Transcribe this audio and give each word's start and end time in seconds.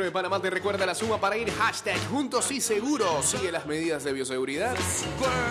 De 0.06 0.12
Panamá 0.12 0.40
te 0.40 0.50
recuerda 0.50 0.86
la 0.86 0.94
suma 0.94 1.20
para 1.20 1.36
ir 1.36 1.52
hashtag 1.52 1.98
juntos 2.10 2.52
y 2.52 2.62
seguros. 2.62 3.26
Sigue 3.26 3.52
las 3.52 3.66
medidas 3.66 4.04
de 4.04 4.14
bioseguridad 4.14 4.76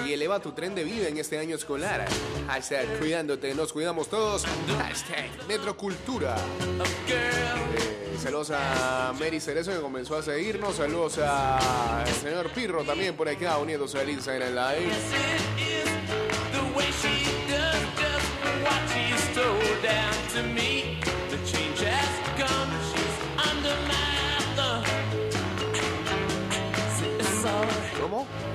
y 0.07 0.13
eleva 0.13 0.41
tu 0.41 0.53
tren 0.53 0.75
de 0.75 0.85
vida 0.85 1.09
en 1.09 1.19
este 1.19 1.39
año 1.39 1.57
escolar. 1.57 2.07
Hashtag 2.47 2.99
cuidándote, 2.99 3.53
nos 3.55 3.73
cuidamos 3.73 4.09
todos. 4.09 4.45
Hashtag 4.79 5.31
Metrocultura. 5.49 6.37
Eh, 7.09 8.17
saludos 8.23 8.53
a 8.53 9.13
Mary 9.19 9.41
Cerezo 9.41 9.73
que 9.73 9.81
comenzó 9.81 10.17
a 10.17 10.23
seguirnos. 10.23 10.77
Saludos 10.77 11.19
a 11.19 12.05
el 12.07 12.15
señor 12.15 12.49
Pirro 12.51 12.85
también 12.85 13.17
por 13.17 13.29
acá 13.29 13.59
uniéndose 13.59 13.99
al 13.99 14.09
Instagram 14.09 14.51
Live. 14.55 16.04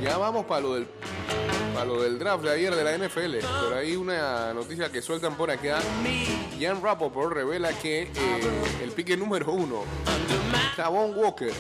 Ya 0.10 0.18
vamos 0.18 0.48
para 0.48 0.62
lo 0.62 0.74
del 0.74 0.88
para 1.76 1.86
lo 1.86 2.02
del 2.02 2.18
draft 2.18 2.44
de 2.44 2.50
ayer 2.50 2.76
de 2.76 2.84
la 2.84 2.98
NFL. 2.98 3.46
Pero 3.46 3.76
hay 3.78 3.96
una 3.96 4.56
noticia 4.56 4.92
que 4.92 5.04
sueltan 5.04 5.38
por 5.38 5.52
acá. 5.52 5.78
Jan 6.60 6.82
Rappaport 6.82 7.32
revela 7.32 7.72
que 7.74 8.02
eh, 8.02 8.10
el 8.82 8.92
pique 8.92 9.16
número 9.16 9.52
uno, 9.52 9.84
Javon 10.76 11.16
Walker, 11.16 11.54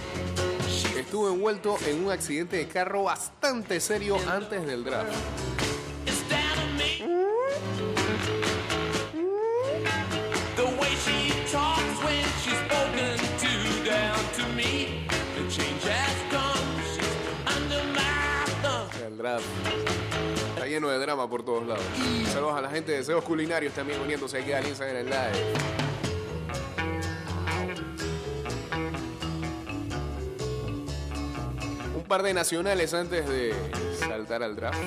estuvo 0.97 1.30
envuelto 1.30 1.77
en 1.86 2.03
un 2.03 2.11
accidente 2.11 2.58
de 2.58 2.67
carro 2.67 3.03
bastante 3.03 3.80
serio 3.80 4.17
antes 4.27 4.66
del 4.66 4.83
draft. 4.83 5.14
Por 21.10 21.42
todos 21.42 21.66
lados. 21.66 21.84
Saludos 22.32 22.56
a 22.56 22.62
la 22.62 22.70
gente 22.70 22.92
de 22.92 23.00
Deseos 23.00 23.24
Culinarios 23.24 23.74
también 23.74 24.00
uniéndose 24.00 24.38
aquí 24.38 24.52
al 24.52 24.68
Instagram 24.68 25.08
Live. 25.08 25.54
Un 31.95 32.04
par 32.04 32.22
de 32.22 32.32
nacionales 32.36 32.94
antes 32.94 33.28
de 33.28 33.56
saltar 33.98 34.44
al 34.44 34.56
draft. 34.56 34.78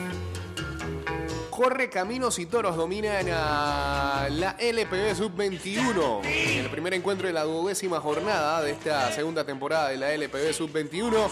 Corre 1.52 1.90
Caminos 1.90 2.38
y 2.38 2.46
Toros 2.46 2.76
dominan 2.76 3.26
a 3.30 4.26
la 4.30 4.56
LPB 4.58 5.14
Sub-21. 5.14 6.24
En 6.24 6.64
el 6.64 6.70
primer 6.70 6.94
encuentro 6.94 7.26
de 7.26 7.34
la 7.34 7.44
duodécima 7.44 8.00
jornada 8.00 8.62
de 8.62 8.70
esta 8.70 9.12
segunda 9.12 9.44
temporada 9.44 9.90
de 9.90 9.98
la 9.98 10.14
LPB 10.14 10.54
Sub-21, 10.54 11.28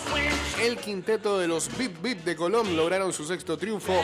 el 0.63 0.77
quinteto 0.77 1.39
de 1.39 1.49
los 1.49 1.75
Bip 1.79 2.03
Bip 2.03 2.23
de 2.23 2.37
Colón 2.37 2.77
lograron 2.77 3.15
su 3.15 3.25
sexto 3.25 3.57
triunfo 3.57 3.95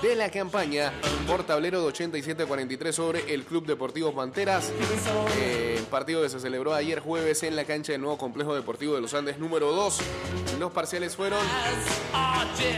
de 0.00 0.16
la 0.16 0.30
campaña 0.30 0.94
por 1.26 1.44
tablero 1.44 1.82
de 1.82 1.92
87-43 1.92 2.92
sobre 2.92 3.34
el 3.34 3.44
Club 3.44 3.66
Deportivo 3.66 4.14
Panteras. 4.14 4.72
El 5.38 5.84
partido 5.84 6.22
que 6.22 6.30
se 6.30 6.40
celebró 6.40 6.72
ayer 6.72 7.00
jueves 7.00 7.42
en 7.42 7.54
la 7.54 7.66
cancha 7.66 7.92
del 7.92 8.00
nuevo 8.00 8.16
complejo 8.16 8.54
deportivo 8.54 8.94
de 8.94 9.02
los 9.02 9.12
Andes 9.12 9.38
número 9.38 9.72
2. 9.72 9.98
Los 10.58 10.72
parciales 10.72 11.14
fueron 11.14 11.40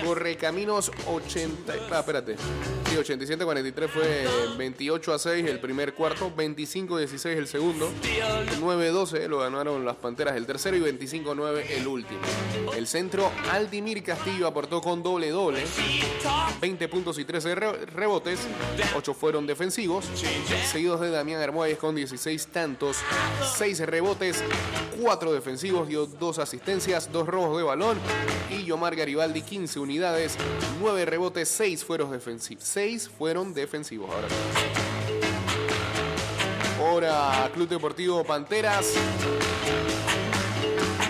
Correcaminos 0.05 0.91
80. 1.07 1.73
Ah, 1.93 2.01
espérate. 2.01 2.37
Sí, 2.89 2.97
87-43 2.97 3.89
fue 3.89 4.27
28 4.57 5.13
a 5.15 5.19
6 5.19 5.47
el 5.47 5.61
primer 5.61 5.93
cuarto, 5.95 6.33
25-16 6.35 7.27
el 7.37 7.47
segundo, 7.47 7.91
9-12 8.61 9.27
lo 9.29 9.39
ganaron 9.41 9.85
las 9.85 9.97
Panteras 9.97 10.37
el 10.37 10.47
tercero 10.47 10.77
y 10.77 10.81
25-9 10.81 11.65
el 11.71 11.87
último. 11.87 12.21
El 12.75 12.87
centro 12.87 13.31
Aldimir 13.51 14.03
Castillo 14.03 14.47
aportó 14.47 14.81
con 14.81 15.03
doble 15.03 15.31
doble, 15.31 15.65
20 16.61 16.89
puntos 16.89 17.19
y 17.19 17.25
13 17.25 17.55
re- 17.55 17.87
rebotes, 17.87 18.41
8 18.97 19.15
fueron 19.15 19.47
defensivos, 19.47 20.07
seguidos 20.71 21.01
de 21.01 21.11
Damián 21.11 21.43
Armuáez 21.43 21.79
con 21.79 21.95
16 21.95 22.47
tantos, 22.49 22.99
6 23.57 23.81
rebotes, 23.81 24.43
4 25.03 25.33
defensivos, 25.33 25.89
dio 25.89 26.07
2 26.07 26.39
asistencias, 26.39 27.11
2 27.13 27.27
robos 27.27 27.57
de 27.59 27.65
balón 27.65 27.99
y 28.51 28.65
Yomar 28.65 28.97
Garibaldi 28.97 29.43
15 29.43 29.79
unidades, 29.79 30.37
9 30.81 31.05
rebotes, 31.05 31.49
6 31.51 31.85
fueron 31.85 32.13
defensivos. 32.13 32.65
6 32.79 33.09
fueron 33.09 33.55
defensivos. 33.55 34.09
Ahora. 34.09 34.29
Ahora 36.79 37.51
Club 37.53 37.69
Deportivo 37.69 38.23
Panteras. 38.23 38.95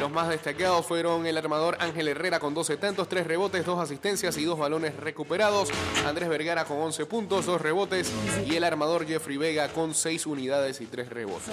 Los 0.01 0.11
más 0.11 0.31
destacados 0.31 0.87
fueron 0.87 1.27
el 1.27 1.37
armador 1.37 1.77
Ángel 1.79 2.09
Herrera 2.09 2.41
con 2.41 2.55
12 2.55 2.79
tantos, 2.79 3.07
3 3.07 3.27
rebotes, 3.27 3.67
2 3.67 3.81
asistencias 3.81 4.39
y 4.39 4.45
2 4.45 4.59
balones 4.59 4.97
recuperados. 4.97 5.69
Andrés 6.07 6.31
Vergara 6.31 6.65
con 6.65 6.79
11 6.79 7.05
puntos, 7.05 7.45
2 7.45 7.61
rebotes. 7.61 8.11
Y 8.47 8.57
el 8.57 8.65
armador 8.65 9.07
Jeffrey 9.07 9.37
Vega 9.37 9.69
con 9.69 9.95
6 9.95 10.25
unidades 10.25 10.81
y 10.81 10.87
3 10.87 11.11
rebotes. 11.11 11.53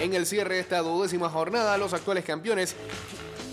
En 0.00 0.12
el 0.14 0.26
cierre 0.26 0.56
de 0.56 0.60
esta 0.60 0.80
duodécima 0.80 1.30
jornada, 1.30 1.78
los 1.78 1.94
actuales 1.94 2.24
campeones 2.24 2.74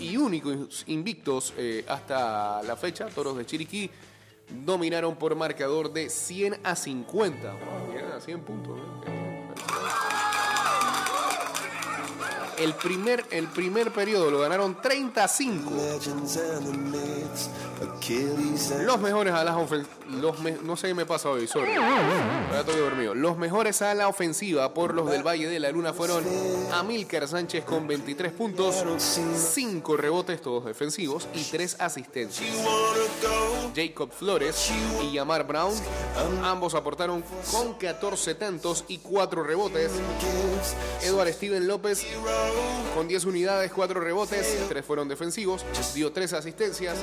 y 0.00 0.16
únicos 0.16 0.82
invictos 0.88 1.54
eh, 1.56 1.84
hasta 1.86 2.64
la 2.64 2.74
fecha, 2.74 3.06
Toros 3.06 3.36
de 3.36 3.46
Chiriquí, 3.46 3.88
dominaron 4.64 5.16
por 5.16 5.34
marcador 5.34 5.92
de 5.92 6.10
100 6.10 6.60
a 6.62 6.76
50. 6.76 7.52
Wow, 7.52 7.92
llegan 7.92 8.12
a 8.12 8.20
100 8.20 8.40
puntos. 8.40 8.78
El 12.58 12.74
primer, 12.74 13.24
el 13.30 13.46
primer 13.48 13.90
periodo 13.90 14.30
lo 14.30 14.40
ganaron 14.40 14.80
30 14.82 15.26
a 17.80 18.00
5. 18.00 18.10
Legends 18.10 18.20
and 18.20 18.30
the 18.30 18.44
myths, 18.46 18.70
Achilles 18.70 18.72
and 18.72 18.86
Los 18.86 19.00
mejores 19.00 19.34
a 19.34 19.44
las 19.44 19.56
ofensivas. 19.56 20.00
No 20.62 20.76
sé 20.76 20.88
qué 20.88 20.94
me 20.94 21.06
pasa 21.06 21.30
hoy, 21.30 21.46
sorry. 21.46 21.72
Estoy 22.58 22.80
dormido. 22.80 23.14
Los 23.14 23.38
mejores 23.38 23.80
a 23.82 23.94
la 23.94 24.08
ofensiva 24.08 24.74
por 24.74 24.94
los 24.94 25.08
del 25.08 25.22
Valle 25.22 25.48
de 25.48 25.60
la 25.60 25.70
Luna 25.70 25.92
fueron 25.92 26.24
Amílcar 26.72 27.28
Sánchez 27.28 27.64
con 27.64 27.86
23 27.86 28.32
puntos, 28.32 28.84
5 28.98 29.96
rebotes, 29.96 30.42
todos 30.42 30.64
defensivos, 30.64 31.28
y 31.34 31.44
3 31.44 31.76
asistencias. 31.80 32.50
Jacob 33.74 34.10
Flores 34.10 34.72
y 35.02 35.12
Yamar 35.12 35.46
Brown, 35.46 35.72
ambos 36.42 36.74
aportaron 36.74 37.22
con 37.52 37.74
14 37.74 38.34
tantos 38.34 38.84
y 38.88 38.98
4 38.98 39.44
rebotes. 39.44 39.92
Edward 41.02 41.32
Steven 41.32 41.68
López 41.68 42.04
con 42.96 43.06
10 43.06 43.26
unidades, 43.26 43.70
4 43.72 44.00
rebotes, 44.00 44.68
3 44.68 44.84
fueron 44.84 45.08
defensivos, 45.08 45.64
dio 45.94 46.10
3 46.10 46.32
asistencias, 46.32 46.98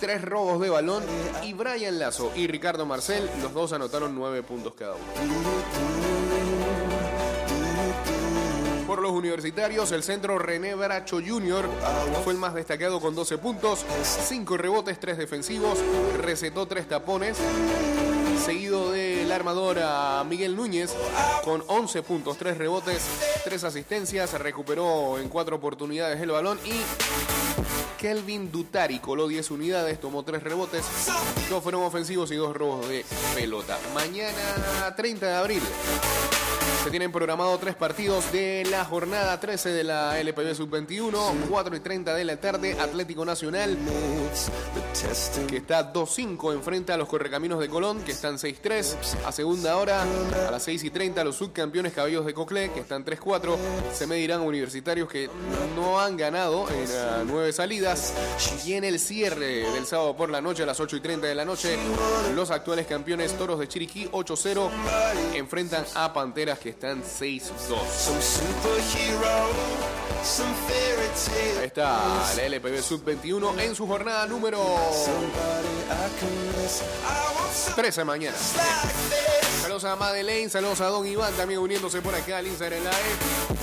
3 0.00 0.09
robos 0.18 0.60
de 0.60 0.70
balón 0.70 1.04
y 1.42 1.52
Brian 1.52 1.98
Lazo 1.98 2.32
y 2.34 2.46
Ricardo 2.46 2.84
Marcel, 2.84 3.28
los 3.42 3.52
dos 3.52 3.72
anotaron 3.72 4.14
9 4.14 4.42
puntos 4.42 4.74
cada 4.74 4.94
uno. 4.94 5.04
Por 8.86 9.02
los 9.02 9.12
universitarios, 9.12 9.92
el 9.92 10.02
centro 10.02 10.38
René 10.38 10.74
Bracho 10.74 11.20
Jr. 11.24 11.68
fue 12.24 12.32
el 12.32 12.38
más 12.40 12.54
destacado 12.54 13.00
con 13.00 13.14
12 13.14 13.38
puntos, 13.38 13.84
5 14.02 14.56
rebotes, 14.56 14.98
3 14.98 15.16
defensivos, 15.16 15.78
recetó 16.18 16.66
3 16.66 16.88
tapones, 16.88 17.36
seguido 18.44 18.90
del 18.90 19.30
armador 19.30 19.78
a 19.80 20.24
Miguel 20.28 20.56
Núñez 20.56 20.92
con 21.44 21.62
11 21.68 22.02
puntos, 22.02 22.36
3 22.36 22.58
rebotes, 22.58 23.02
3 23.44 23.62
asistencias, 23.62 24.32
recuperó 24.40 25.18
en 25.18 25.28
4 25.28 25.54
oportunidades 25.54 26.20
el 26.20 26.32
balón 26.32 26.58
y 26.64 26.72
Kelvin 28.00 28.50
Dutari 28.50 28.98
coló 28.98 29.28
10 29.28 29.50
unidades, 29.50 30.00
tomó 30.00 30.22
3 30.22 30.42
rebotes, 30.42 30.86
dos 31.50 31.62
fueron 31.62 31.82
ofensivos 31.82 32.30
y 32.32 32.36
dos 32.36 32.56
robos 32.56 32.88
de 32.88 33.04
pelota. 33.34 33.78
Mañana 33.94 34.94
30 34.96 35.26
de 35.26 35.34
abril 35.34 35.62
se 36.82 36.90
tienen 36.90 37.12
programados 37.12 37.60
tres 37.60 37.74
partidos 37.74 38.32
de 38.32 38.66
la 38.70 38.86
jornada 38.86 39.38
13 39.38 39.68
de 39.68 39.84
la 39.84 40.18
LPB 40.18 40.54
Sub-21, 40.54 41.12
4 41.50 41.76
y 41.76 41.80
30 41.80 42.14
de 42.14 42.24
la 42.24 42.38
tarde, 42.38 42.76
Atlético 42.80 43.22
Nacional, 43.26 43.76
que 45.46 45.58
está 45.58 45.92
2-5 45.92 46.54
enfrente 46.54 46.92
a 46.92 46.96
los 46.96 47.06
Correcaminos 47.06 47.60
de 47.60 47.68
Colón, 47.68 48.00
que 48.00 48.12
están 48.12 48.38
6-3. 48.38 48.96
A 49.26 49.32
segunda 49.32 49.76
hora, 49.76 50.06
a 50.48 50.50
las 50.50 50.62
6 50.62 50.84
y 50.84 50.90
30, 50.90 51.22
los 51.22 51.36
subcampeones 51.36 51.92
Cabellos 51.92 52.24
de 52.24 52.32
Coclé, 52.32 52.72
que 52.72 52.80
están 52.80 53.04
3-4. 53.04 53.56
Se 53.92 54.06
medirán 54.06 54.40
universitarios 54.40 55.08
que 55.08 55.28
no 55.76 56.00
han 56.00 56.16
ganado 56.16 56.66
en 56.70 56.86
ah, 56.96 57.24
nueve 57.26 57.52
salidas. 57.96 58.66
Y 58.66 58.74
en 58.74 58.84
el 58.84 58.98
cierre 58.98 59.70
del 59.72 59.86
sábado 59.86 60.16
por 60.16 60.30
la 60.30 60.40
noche, 60.40 60.62
a 60.62 60.66
las 60.66 60.78
8 60.80 60.96
y 60.96 61.00
30 61.00 61.26
de 61.26 61.34
la 61.34 61.44
noche, 61.44 61.76
los 62.34 62.50
actuales 62.50 62.86
campeones 62.86 63.36
Toros 63.36 63.58
de 63.58 63.68
Chiriquí, 63.68 64.08
8-0, 64.08 64.70
enfrentan 65.34 65.84
a 65.94 66.12
Panteras, 66.12 66.58
que 66.58 66.70
están 66.70 67.02
6-2. 67.02 67.50
some 67.50 68.20
superhero, 68.20 69.48
some 70.22 70.52
fairy 70.68 71.08
tale. 71.24 71.60
Ahí 71.60 71.66
está 71.66 72.34
la 72.36 72.46
LPB 72.46 72.82
Sub-21 72.82 73.60
en 73.60 73.74
su 73.74 73.86
jornada 73.86 74.26
número 74.26 74.58
Somebody 74.58 75.68
I 75.88 76.20
can 76.20 76.62
miss. 76.62 76.82
I 77.04 77.34
want 77.34 77.52
some 77.52 77.76
13 77.76 78.04
mañana. 78.04 78.36
Saludos 79.62 79.84
a 79.84 79.96
Madeleine, 79.96 80.50
saludos 80.50 80.80
a 80.80 80.86
Don 80.86 81.06
Iván 81.06 81.32
también 81.34 81.60
uniéndose 81.60 82.00
por 82.00 82.14
acá 82.14 82.38
al 82.38 82.46
Instagram 82.46 82.80
Live. 82.82 83.60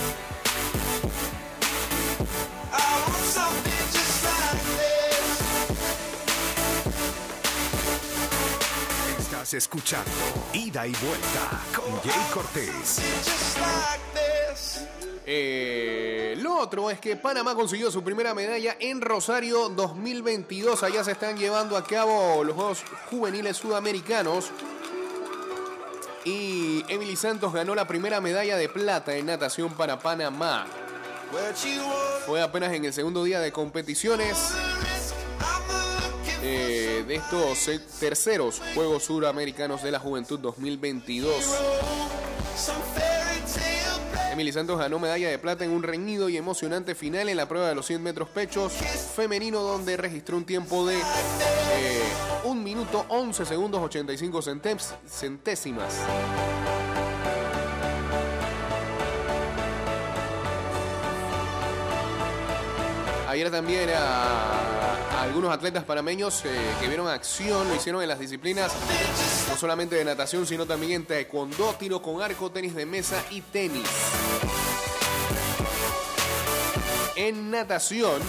Escuchando 9.54 10.12
Ida 10.54 10.86
y 10.86 10.92
Vuelta 10.92 11.62
con 11.76 12.00
Jay 12.02 12.26
Cortés. 12.34 13.02
Eh, 15.26 16.36
lo 16.40 16.58
otro 16.58 16.90
es 16.90 17.00
que 17.00 17.16
Panamá 17.16 17.56
consiguió 17.56 17.90
su 17.90 18.04
primera 18.04 18.34
medalla 18.34 18.76
en 18.80 19.00
Rosario 19.00 19.70
2022. 19.70 20.84
Allá 20.84 21.04
se 21.04 21.12
están 21.12 21.38
llevando 21.38 21.78
a 21.78 21.84
cabo 21.84 22.44
los 22.44 22.56
Juegos 22.56 22.84
Juveniles 23.10 23.58
Sudamericanos. 23.58 24.52
Y 26.26 26.84
Emily 26.90 27.16
Santos 27.16 27.54
ganó 27.54 27.74
la 27.74 27.88
primera 27.88 28.20
medalla 28.20 28.58
de 28.58 28.68
plata 28.68 29.16
en 29.16 29.28
natación 29.28 29.74
para 29.74 30.00
Panamá. 30.00 30.68
Fue 32.26 32.42
apenas 32.42 32.74
en 32.74 32.86
el 32.86 32.94
segundo 32.94 33.24
día 33.24 33.40
de 33.40 33.52
competiciones 33.52 34.54
eh, 36.42 36.87
de 37.08 37.16
estos 37.16 37.58
se- 37.58 37.80
terceros 37.80 38.62
Juegos 38.76 39.04
Suramericanos 39.04 39.82
de 39.84 39.92
la 39.92 40.00
Juventud 40.00 40.40
2022. 40.40 41.34
some 42.58 42.78
fairy 42.96 43.40
tale. 43.42 44.12
play. 44.12 44.32
Emily 44.34 44.52
Santos 44.52 44.78
ganó 44.80 45.00
medalla 45.00 45.30
de 45.30 45.40
plata 45.40 45.64
en 45.64 45.72
un 45.72 45.84
reñido 45.84 46.28
y 46.30 46.38
emocionante 46.38 46.96
final 46.96 47.30
en 47.30 47.38
la 47.38 47.48
prueba 47.48 47.70
de 47.70 47.76
los 47.76 47.86
100 47.86 48.02
metros 48.04 48.30
pechos 48.30 48.74
femenino 49.16 49.62
donde 49.62 49.96
registró 49.98 50.38
un 50.38 50.46
tiempo 50.46 50.86
de 50.86 50.98
1 52.44 52.62
minuto 52.62 53.06
11 53.10 53.46
segundos 53.46 53.82
85 53.82 54.42
centés- 54.42 54.94
centésimas. 55.08 55.94
Ayer 63.38 63.52
también 63.52 63.88
a, 63.96 65.22
algunos 65.22 65.52
atletas 65.54 65.84
panameños 65.84 66.44
eh, 66.44 66.50
que 66.82 66.88
vieron 66.88 67.08
acción, 67.08 67.70
lo 67.70 67.76
hicieron 67.76 68.02
en 68.02 68.10
las 68.10 68.18
disciplinas 68.18 68.74
no 69.48 69.56
solamente 69.56 69.96
de 69.96 70.04
natación, 70.04 70.48
sino 70.48 70.66
también 70.66 70.94
en 70.94 71.06
taekwondo, 71.06 71.76
tiro 71.78 72.02
con 72.02 72.20
arco, 72.20 72.50
tenis 72.50 72.74
de 72.74 72.88
mesa 72.88 73.24
y 73.30 73.42
tenis. 73.42 73.88
En 77.16 77.52
natación, 77.52 78.20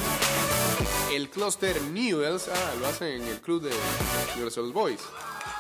el 1.15 1.31
clúster 1.31 1.81
Newells, 1.85 2.49
ah, 2.49 2.75
lo 2.79 2.87
hacen 2.87 3.23
en 3.23 3.29
el 3.29 3.41
club 3.41 3.63
de 3.63 4.61
Old 4.61 4.75
Boys, 4.75 5.01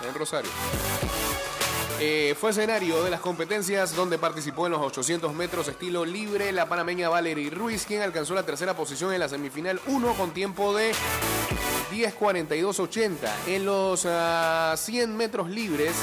en 0.06 0.12
Rosario. 0.12 0.50
Eh, 2.00 2.36
fue 2.38 2.50
escenario 2.50 3.02
de 3.02 3.10
las 3.10 3.18
competencias 3.20 3.96
donde 3.96 4.18
participó 4.18 4.66
en 4.66 4.72
los 4.72 4.80
800 4.80 5.34
metros 5.34 5.66
estilo 5.66 6.04
libre 6.04 6.52
la 6.52 6.68
panameña 6.68 7.08
Valerie 7.08 7.50
Ruiz, 7.50 7.84
quien 7.86 8.02
alcanzó 8.02 8.34
la 8.34 8.44
tercera 8.44 8.74
posición 8.74 9.12
en 9.12 9.18
la 9.18 9.28
semifinal 9.28 9.80
1 9.88 10.14
con 10.14 10.30
tiempo 10.30 10.76
de 10.76 10.92
10.42.80. 11.90 13.16
En 13.48 13.64
los 13.64 14.06
ah, 14.06 14.74
100 14.76 15.16
metros 15.16 15.50
libres, 15.50 15.96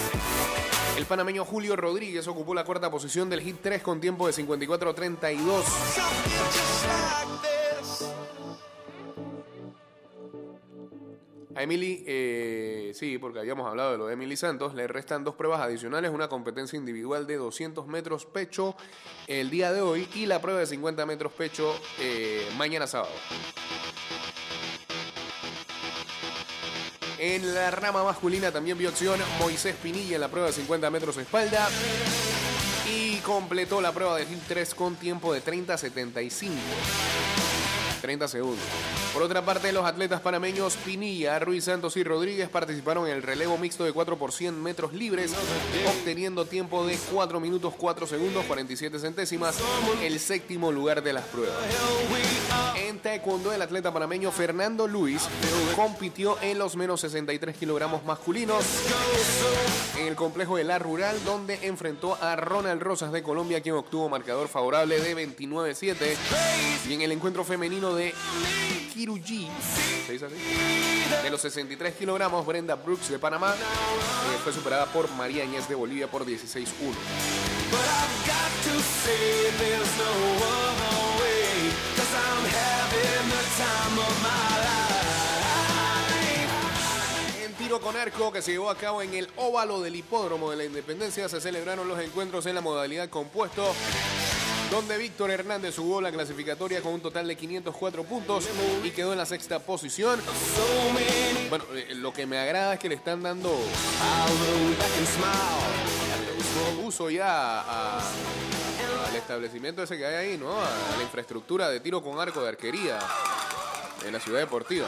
el 0.98 1.06
panameño 1.06 1.46
Julio 1.46 1.78
Rodríguez 1.78 2.28
ocupó 2.28 2.54
la 2.54 2.66
cuarta 2.66 2.92
posición 2.92 3.30
del 3.30 3.40
hit 3.40 3.58
3 3.62 3.82
con 3.82 4.02
tiempo 4.02 4.28
de 4.28 4.34
54.32. 4.34 5.64
A 11.56 11.64
Emily, 11.64 12.04
eh, 12.06 12.92
sí, 12.94 13.18
porque 13.18 13.40
habíamos 13.40 13.66
hablado 13.66 13.94
de 13.94 13.98
lo 13.98 14.08
de 14.08 14.14
Emily 14.14 14.36
Santos, 14.36 14.76
le 14.76 14.88
restan 14.88 15.24
dos 15.24 15.36
pruebas 15.36 15.62
adicionales, 15.62 16.12
una 16.12 16.28
competencia 16.28 16.76
individual 16.78 17.26
de 17.28 17.38
200 17.38 17.88
metros 17.88 18.26
pecho 18.26 18.76
el 19.28 19.50
día 19.50 19.72
de 19.72 19.80
hoy 19.80 20.06
y 20.16 20.26
la 20.26 20.42
prueba 20.42 20.60
de 20.60 20.66
50 20.66 21.06
metros 21.06 21.32
pecho 21.32 21.74
eh, 22.00 22.46
mañana 22.58 22.88
sábado. 22.88 23.14
En 27.18 27.54
la 27.54 27.72
rama 27.72 28.04
masculina 28.04 28.52
también 28.52 28.78
vio 28.78 28.90
acción 28.90 29.18
Moisés 29.40 29.76
Pinilla 29.82 30.16
en 30.16 30.22
la 30.22 30.28
prueba 30.28 30.48
de 30.48 30.54
50 30.54 30.90
metros 30.92 31.16
espalda 31.16 31.70
y 32.86 33.18
completó 33.20 33.80
la 33.80 33.94
prueba 33.94 34.18
de 34.18 34.26
Hit 34.26 34.40
3 34.46 34.76
con 34.76 34.98
tiempo 34.98 35.34
de 35.34 35.42
30.75. 35.42 36.52
30 38.02 38.28
segundos. 38.28 39.05
Por 39.16 39.24
otra 39.24 39.46
parte, 39.46 39.72
los 39.72 39.86
atletas 39.86 40.20
panameños 40.20 40.76
Pinilla, 40.76 41.40
Ruiz 41.40 41.64
Santos 41.64 41.96
y 41.96 42.04
Rodríguez 42.04 42.50
participaron 42.50 43.08
en 43.08 43.14
el 43.14 43.24
relevo 43.24 43.58
mixto 43.58 43.86
de 43.86 43.94
4 43.94 44.18
por 44.18 44.34
100 44.34 44.62
metros 44.62 44.92
libres, 44.92 45.32
obteniendo 45.88 46.44
tiempo 46.44 46.86
de 46.86 47.00
4 47.14 47.40
minutos 47.40 47.74
4 47.78 48.08
segundos 48.08 48.44
47 48.44 49.00
centésimas, 49.00 49.56
el 50.04 50.20
séptimo 50.20 50.70
lugar 50.70 51.02
de 51.02 51.14
las 51.14 51.24
pruebas. 51.28 51.56
En 52.76 53.00
taekwondo, 53.00 53.54
el 53.54 53.62
atleta 53.62 53.94
panameño 53.94 54.34
Fernando 54.34 54.86
Luis 54.86 55.22
compitió 55.78 56.38
en 56.42 56.60
los 56.60 56.76
menos 56.76 57.00
63 57.00 57.56
kilogramos 57.56 58.04
masculinos 58.04 58.66
en 59.98 60.08
el 60.08 60.16
complejo 60.16 60.58
de 60.58 60.66
la 60.66 60.78
Rural, 60.78 61.24
donde 61.24 61.58
enfrentó 61.66 62.18
a 62.22 62.36
Ronald 62.36 62.82
Rosas 62.82 63.14
de 63.14 63.24
Colombia, 63.24 63.62
quien 63.62 63.76
obtuvo 63.76 64.10
marcador 64.10 64.50
favorable 64.50 65.00
de 65.00 65.16
29-7. 65.16 65.96
Y 66.90 66.94
en 66.94 67.02
el 67.02 67.14
encuentro 67.14 67.46
femenino 67.46 67.96
de 67.96 68.14
Kiruji, 68.96 69.50
¿se 70.08 70.14
dice 70.14 70.26
así? 70.26 70.36
De 71.22 71.30
los 71.30 71.42
63 71.42 71.96
kilogramos, 71.96 72.46
Brenda 72.46 72.76
Brooks 72.76 73.10
de 73.10 73.20
Panamá 73.20 73.54
eh, 73.54 74.38
fue 74.42 74.54
superada 74.54 74.86
por 74.86 75.12
María 75.16 75.44
Añez 75.44 75.68
de 75.68 75.76
Bolivia 75.76 76.10
por 76.10 76.26
16-1. 76.26 76.64
But 76.64 77.82
I've 77.82 78.26
got 78.26 78.52
to 78.64 78.80
say 78.80 79.52
there's 79.60 79.98
no 79.98 80.14
other 80.48 80.96
way. 81.20 81.74
Cause 81.98 82.14
I'm 82.16 82.46
having 82.46 83.28
the 83.28 83.44
time 83.58 84.00
of 84.00 84.16
my 84.24 84.60
life. 84.64 84.86
En 87.46 87.52
tiro 87.56 87.82
con 87.82 87.98
arco 87.98 88.32
que 88.32 88.42
se 88.42 88.54
llevó 88.54 88.70
a 88.70 88.78
cabo 88.78 89.02
en 89.02 89.14
el 89.14 89.28
óvalo 89.36 89.82
del 89.82 89.98
hipódromo 89.98 90.52
de 90.52 90.56
la 90.56 90.64
Independencia 90.64 91.28
se 91.28 91.42
celebraron 91.42 91.86
los 91.90 92.00
encuentros 92.00 92.46
en 92.46 92.56
la 92.56 92.62
modalidad 92.62 93.10
compuesto 93.10 93.76
donde 94.72 94.98
Víctor 94.98 95.32
Hernández 95.32 95.76
jugó 95.78 96.02
la 96.02 96.12
clasificatoria 96.12 96.82
con 96.82 96.94
un 96.94 97.02
total 97.02 97.28
de 97.28 97.36
504 97.36 98.04
puntos 98.04 98.48
y 98.84 98.90
quedó 98.92 99.12
en 99.12 99.18
la 99.18 99.26
sexta 99.26 99.60
posición. 99.60 100.20
Bueno, 101.50 101.66
eh, 101.74 101.96
lo 101.96 102.12
que 102.14 102.26
me 102.26 102.38
agrada 102.38 102.74
es 102.74 102.80
que 102.80 102.90
le 102.90 102.96
están 102.96 103.24
dando 103.24 103.58
uso 106.84 107.10
ya 107.10 107.62
al 107.62 109.16
establecimiento 109.16 109.84
ese 109.84 109.98
que 109.98 110.06
hay 110.06 110.16
ahí, 110.16 110.38
¿no? 110.38 110.52
A 110.52 110.98
la 110.98 111.04
infraestructura 111.04 111.70
de 111.70 111.80
tiro 111.80 112.04
con 112.04 112.20
arco 112.20 112.42
de 112.42 112.50
arquería 112.50 113.00
en 114.06 114.14
la 114.14 114.20
ciudad 114.20 114.40
deportiva. 114.40 114.88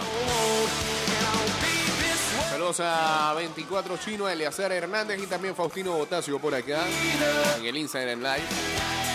Saludos 2.50 2.80
a 2.80 3.34
24 3.36 3.98
Chino, 3.98 4.30
Eleazar 4.30 4.72
Hernández 4.72 5.22
y 5.22 5.28
también 5.28 5.56
Faustino 5.56 5.94
Botasio 5.94 6.40
por 6.40 6.54
acá 6.56 6.86
en 7.60 7.66
el 7.66 7.78
Instagram 7.78 8.20
Live. 8.20 9.07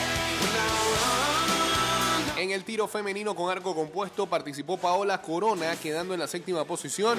En 2.42 2.50
el 2.50 2.64
tiro 2.64 2.88
femenino 2.88 3.36
con 3.36 3.50
arco 3.50 3.72
compuesto 3.72 4.26
participó 4.26 4.76
Paola 4.76 5.22
Corona, 5.22 5.76
quedando 5.76 6.12
en 6.12 6.18
la 6.18 6.26
séptima 6.26 6.64
posición. 6.64 7.16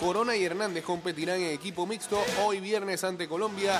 Corona 0.00 0.34
y 0.34 0.44
Hernández 0.44 0.82
competirán 0.82 1.42
en 1.42 1.50
equipo 1.50 1.86
mixto 1.86 2.18
hoy 2.42 2.58
viernes 2.58 3.04
ante 3.04 3.28
Colombia 3.28 3.78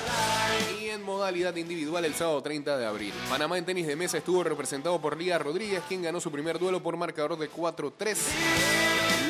y 0.78 0.90
en 0.90 1.02
modalidad 1.02 1.56
individual 1.56 2.04
el 2.04 2.14
sábado 2.14 2.42
30 2.42 2.76
de 2.76 2.84
abril. 2.84 3.14
Panamá 3.30 3.56
en 3.56 3.64
tenis 3.64 3.86
de 3.86 3.96
mesa 3.96 4.18
estuvo 4.18 4.44
representado 4.44 5.00
por 5.00 5.16
Lía 5.16 5.38
Rodríguez, 5.38 5.82
quien 5.88 6.02
ganó 6.02 6.20
su 6.20 6.30
primer 6.30 6.58
duelo 6.58 6.82
por 6.82 6.98
marcador 6.98 7.38
de 7.38 7.50
4-3. 7.50 8.16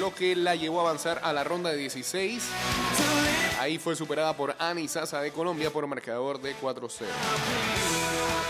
lo 0.00 0.12
que 0.12 0.34
la 0.34 0.56
llevó 0.56 0.80
a 0.80 0.82
avanzar 0.82 1.20
a 1.22 1.32
la 1.32 1.44
ronda 1.44 1.70
de 1.70 1.76
16. 1.76 2.42
Ahí 3.60 3.78
fue 3.78 3.94
superada 3.94 4.36
por 4.36 4.56
Ani 4.58 4.88
Sasa 4.88 5.20
de 5.20 5.30
Colombia 5.30 5.70
por 5.70 5.86
marcador 5.86 6.40
de 6.40 6.56
4-0. 6.56 7.06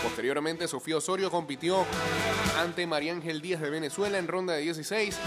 Posteriormente, 0.03 0.67
Sofía 0.67 0.97
Osorio 0.97 1.31
compitió 1.31 1.85
ante 2.59 2.85
María 2.85 3.13
Ángel 3.13 3.41
Díaz 3.41 3.61
de 3.61 3.69
Venezuela 3.69 4.17
en 4.17 4.27
ronda 4.27 4.53
de 4.53 4.61
16. 4.61 5.17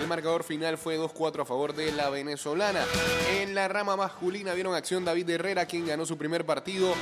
El 0.00 0.06
marcador 0.06 0.44
final 0.44 0.78
fue 0.78 0.98
2-4 0.98 1.42
a 1.42 1.44
favor 1.44 1.74
de 1.74 1.92
la 1.92 2.10
venezolana. 2.10 2.84
En 3.40 3.54
la 3.54 3.68
rama 3.68 3.96
masculina 3.96 4.54
vieron 4.54 4.74
acción 4.74 5.04
David 5.04 5.30
Herrera, 5.30 5.66
quien 5.66 5.86
ganó 5.86 6.06
su 6.06 6.16
primer 6.16 6.46
partido 6.46 6.94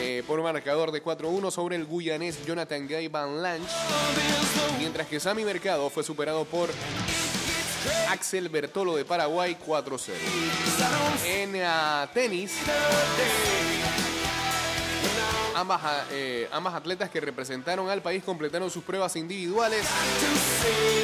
eh, 0.00 0.22
por 0.26 0.42
marcador 0.42 0.92
de 0.92 1.02
4-1 1.02 1.50
sobre 1.50 1.76
el 1.76 1.86
guyanés 1.86 2.44
Jonathan 2.44 2.86
Gay 2.86 3.08
Van 3.08 3.42
Lange. 3.42 3.66
Mientras 4.78 5.06
que 5.06 5.20
Sammy 5.20 5.44
Mercado 5.44 5.88
fue 5.90 6.04
superado 6.04 6.44
por 6.44 6.70
Axel 8.10 8.48
Bertolo 8.48 8.96
de 8.96 9.04
Paraguay 9.04 9.56
4-0. 9.66 10.12
En 11.24 11.62
ah, 11.64 12.08
tenis, 12.12 12.52
ambas, 15.54 15.80
eh, 16.10 16.48
ambas 16.52 16.74
atletas 16.74 17.10
que 17.10 17.20
representaron 17.20 17.88
al 17.88 18.02
país 18.02 18.22
completaron 18.24 18.70
sus 18.70 18.84
pruebas 18.84 19.16
individuales. 19.16 19.84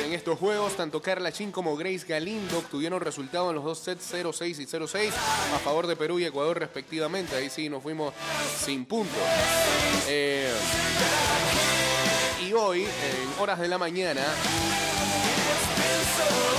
En 0.04 0.12
estos 0.12 0.38
juegos, 0.38 0.76
tanto 0.76 1.00
Carla 1.02 1.32
Chin 1.32 1.52
como 1.52 1.76
Grace 1.76 2.04
Galindo 2.06 2.58
obtuvieron 2.58 3.00
resultados 3.00 3.50
en 3.50 3.56
los 3.56 3.64
dos 3.64 3.78
sets 3.78 4.12
0-6 4.12 4.58
y 4.60 4.66
0-6 4.66 5.10
a 5.54 5.58
favor 5.58 5.86
de 5.86 5.96
Perú 5.96 6.18
y 6.18 6.24
Ecuador 6.24 6.58
respectivamente. 6.58 7.36
Ahí 7.36 7.50
sí 7.50 7.68
nos 7.68 7.82
fuimos 7.82 8.12
sin 8.64 8.84
puntos. 8.84 9.16
Eh, 10.08 10.52
y 12.46 12.52
hoy, 12.52 12.82
en 12.84 13.42
horas 13.42 13.58
de 13.58 13.68
la 13.68 13.78
mañana, 13.78 14.22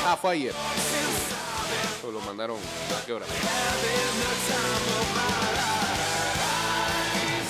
Ah, 0.10 0.16
fue 0.16 0.36
ayer. 0.36 0.54
Eso 2.00 2.12
lo 2.12 2.22
mandaron 2.22 2.56
a 2.58 3.06
qué 3.06 3.12
hora. 3.12 3.26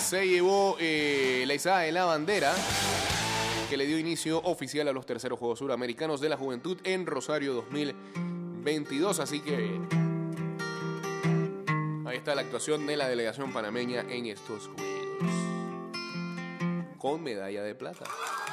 Se 0.07 0.25
llevó 0.25 0.77
eh, 0.79 1.43
la 1.47 1.53
izada 1.53 1.79
de 1.79 1.91
la 1.91 2.05
bandera 2.05 2.55
que 3.69 3.75
le 3.75 3.85
dio 3.85 3.99
inicio 3.99 4.39
oficial 4.43 4.87
a 4.87 4.93
los 4.93 5.05
terceros 5.05 5.37
Juegos 5.37 5.59
Suramericanos 5.59 6.21
de 6.21 6.29
la 6.29 6.37
Juventud 6.37 6.77
en 6.85 7.05
Rosario 7.05 7.53
2022. 7.55 9.19
Así 9.19 9.41
que 9.41 9.81
ahí 12.05 12.15
está 12.15 12.35
la 12.35 12.41
actuación 12.43 12.87
de 12.87 12.95
la 12.95 13.09
delegación 13.09 13.51
panameña 13.51 14.05
en 14.09 14.27
estos 14.27 14.69
Juegos. 14.69 14.87
Con 16.97 17.21
medalla 17.21 17.61
de 17.63 17.75
plata 17.75 18.05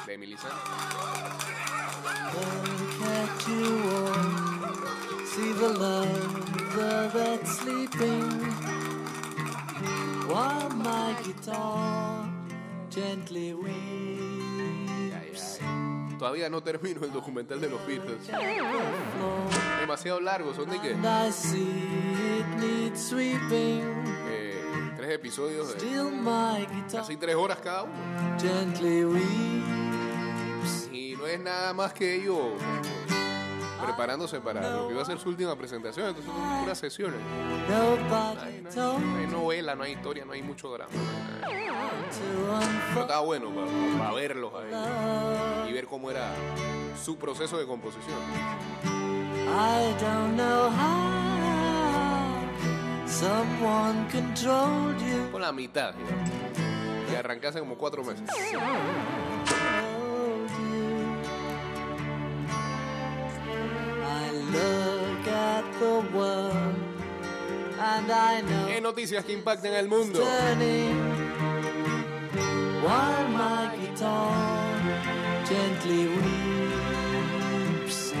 de 0.05 0.13
Emily. 0.13 0.35
While 10.27 10.69
my 10.75 11.15
guitar 11.23 12.25
gently 12.89 13.53
weeps. 13.53 15.59
Todavía 16.17 16.49
no 16.49 16.63
termino 16.63 17.03
el 17.05 17.11
documental 17.11 17.59
de 17.61 17.69
los 17.69 17.85
Beatles. 17.85 18.27
Demasiado 19.81 20.19
largo, 20.21 20.53
son 20.53 20.69
de 20.69 20.79
sweeping. 22.95 23.83
eh, 24.29 24.93
tres 24.97 25.11
episodios 25.11 25.73
de 25.73 25.79
casi 26.91 27.17
tres 27.17 27.35
horas 27.35 27.59
cada 27.61 27.83
uno. 27.83 27.93
Y 30.91 31.15
no 31.17 31.27
es 31.27 31.39
nada 31.39 31.73
más 31.73 31.93
que 31.93 32.15
ellos 32.15 32.37
preparándose 33.83 34.39
para 34.39 34.69
lo 34.69 34.87
que 34.87 34.93
iba 34.93 35.01
a 35.01 35.05
ser 35.05 35.19
su 35.19 35.29
última 35.29 35.55
presentación. 35.55 36.07
Entonces 36.09 36.31
son 36.31 36.59
puras 36.61 36.77
sesiones. 36.77 37.19
No 37.69 37.95
told 38.73 39.17
hay 39.17 39.27
novela, 39.27 39.75
no 39.75 39.83
hay 39.83 39.93
historia, 39.93 40.25
no 40.25 40.33
hay 40.33 40.41
mucho 40.41 40.71
drama. 40.71 40.91
Pero 42.89 43.01
estaba 43.01 43.21
bueno 43.21 43.51
para, 43.97 44.11
verlos 44.13 44.51
ahí 44.55 45.69
y 45.69 45.73
ver 45.73 45.85
cómo 45.87 46.09
era 46.11 46.31
su 47.03 47.17
proceso 47.17 47.57
de 47.57 47.65
composición. 47.65 48.17
I 49.47 49.93
don't 50.01 50.35
know 50.35 50.69
how 50.69 51.25
someone 53.05 54.07
controlled 54.09 54.99
you. 54.99 55.31
Con 55.31 55.41
la 55.41 55.51
mitad, 55.51 55.93
digamos. 55.93 56.29
Y 57.11 57.15
arrancase 57.15 57.59
como 57.59 57.75
cuatro 57.75 58.03
meses. 58.03 58.27
¿Qué 68.67 68.81
noticias 68.81 69.23
que 69.25 69.33
impactan 69.33 69.73
al 69.73 69.87
mundo? 69.87 70.19
turning 70.19 70.95
while 72.83 73.27
my 73.29 73.69
guitar 73.77 74.31
gently 75.47 76.07
weeps. 77.81 78.13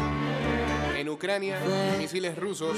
En 0.97 1.09
Ucrania, 1.09 1.59
misiles 1.99 2.35
rusos 2.37 2.75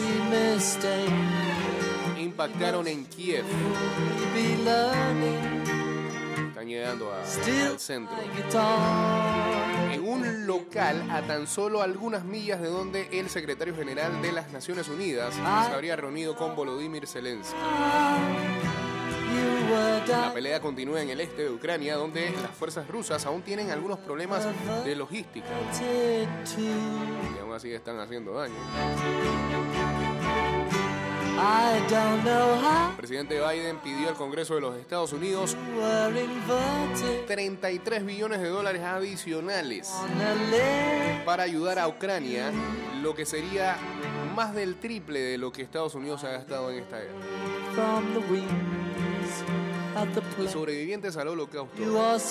impactaron 2.20 2.88
en 2.88 3.06
Kiev. 3.06 3.46
Están 6.50 6.68
llegando 6.68 7.12
a- 7.14 7.24
al 7.72 7.80
centro. 7.80 8.16
En 9.92 10.08
un 10.08 10.48
local 10.48 11.10
a 11.10 11.22
tan 11.22 11.48
solo 11.48 11.82
algunas 11.82 12.24
millas 12.24 12.62
de 12.62 12.68
donde 12.68 13.08
el 13.12 13.30
secretario 13.30 13.76
general 13.76 14.22
de 14.22 14.32
las 14.32 14.52
Naciones 14.52 14.88
Unidas 14.90 15.34
se 15.34 15.42
habría 15.42 15.96
reunido 15.96 16.36
con 16.36 16.56
Volodymyr 16.56 17.08
Zelensky. 17.08 17.56
La 20.08 20.34
pelea 20.34 20.62
continúa 20.62 21.02
en 21.02 21.10
el 21.10 21.20
este 21.20 21.44
de 21.44 21.50
Ucrania, 21.52 21.96
donde 21.96 22.30
las 22.42 22.52
fuerzas 22.52 22.88
rusas 22.88 23.26
aún 23.26 23.42
tienen 23.42 23.72
algunos 23.72 24.00
problemas 24.00 24.46
de 24.84 24.96
logística 24.96 25.48
y 27.36 27.40
aún 27.40 27.54
así 27.54 27.72
están 27.72 28.00
haciendo 28.00 28.34
daño. 28.34 28.56
El 31.38 32.96
presidente 32.98 33.40
Biden 33.40 33.78
pidió 33.78 34.10
al 34.10 34.16
Congreso 34.16 34.56
de 34.56 34.62
los 34.62 34.76
Estados 34.76 35.14
Unidos 35.14 35.56
you 35.56 35.80
were 35.80 36.20
inverted 36.20 37.26
33 37.28 38.06
billones 38.06 38.42
de 38.42 38.50
dólares 38.50 38.82
adicionales 38.82 39.94
para 41.26 41.44
ayudar 41.44 41.78
a 41.78 41.88
Ucrania, 41.88 42.52
lo 43.04 43.14
que 43.14 43.26
sería 43.28 43.78
más 44.36 44.56
del 44.56 44.80
triple 44.80 45.20
de 45.20 45.38
lo 45.38 45.52
que 45.52 45.62
Estados 45.62 45.94
Unidos 45.94 46.24
ha 46.24 46.30
gastado 46.30 46.72
en 46.72 46.80
esta 46.80 46.98
guerra. 46.98 47.14
Los 50.38 50.52
sobrevivientes 50.52 51.18
al 51.18 51.28
holocausto 51.30 51.68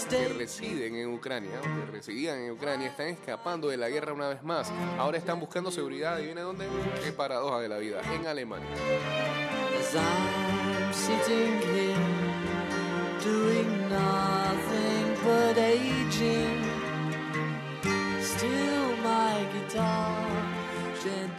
que 0.09 0.29
residen 0.29 0.95
en 0.97 1.13
Ucrania, 1.13 1.61
que 1.63 1.91
residían 1.91 2.39
en 2.39 2.53
Ucrania, 2.53 2.89
están 2.89 3.09
escapando 3.09 3.69
de 3.69 3.77
la 3.77 3.89
guerra 3.89 4.13
una 4.13 4.29
vez 4.29 4.43
más. 4.43 4.71
Ahora 4.99 5.19
están 5.19 5.41
buscando 5.41 5.71
seguridad. 5.71 6.19
¿Y 6.21 6.27
viene 6.27 6.43
dónde? 6.43 6.67
Qué 7.03 7.13
paradoja 7.13 7.61
de 7.61 7.69
la 7.69 7.79
vida. 7.79 8.01
En 8.15 8.27
Alemania. 8.27 8.69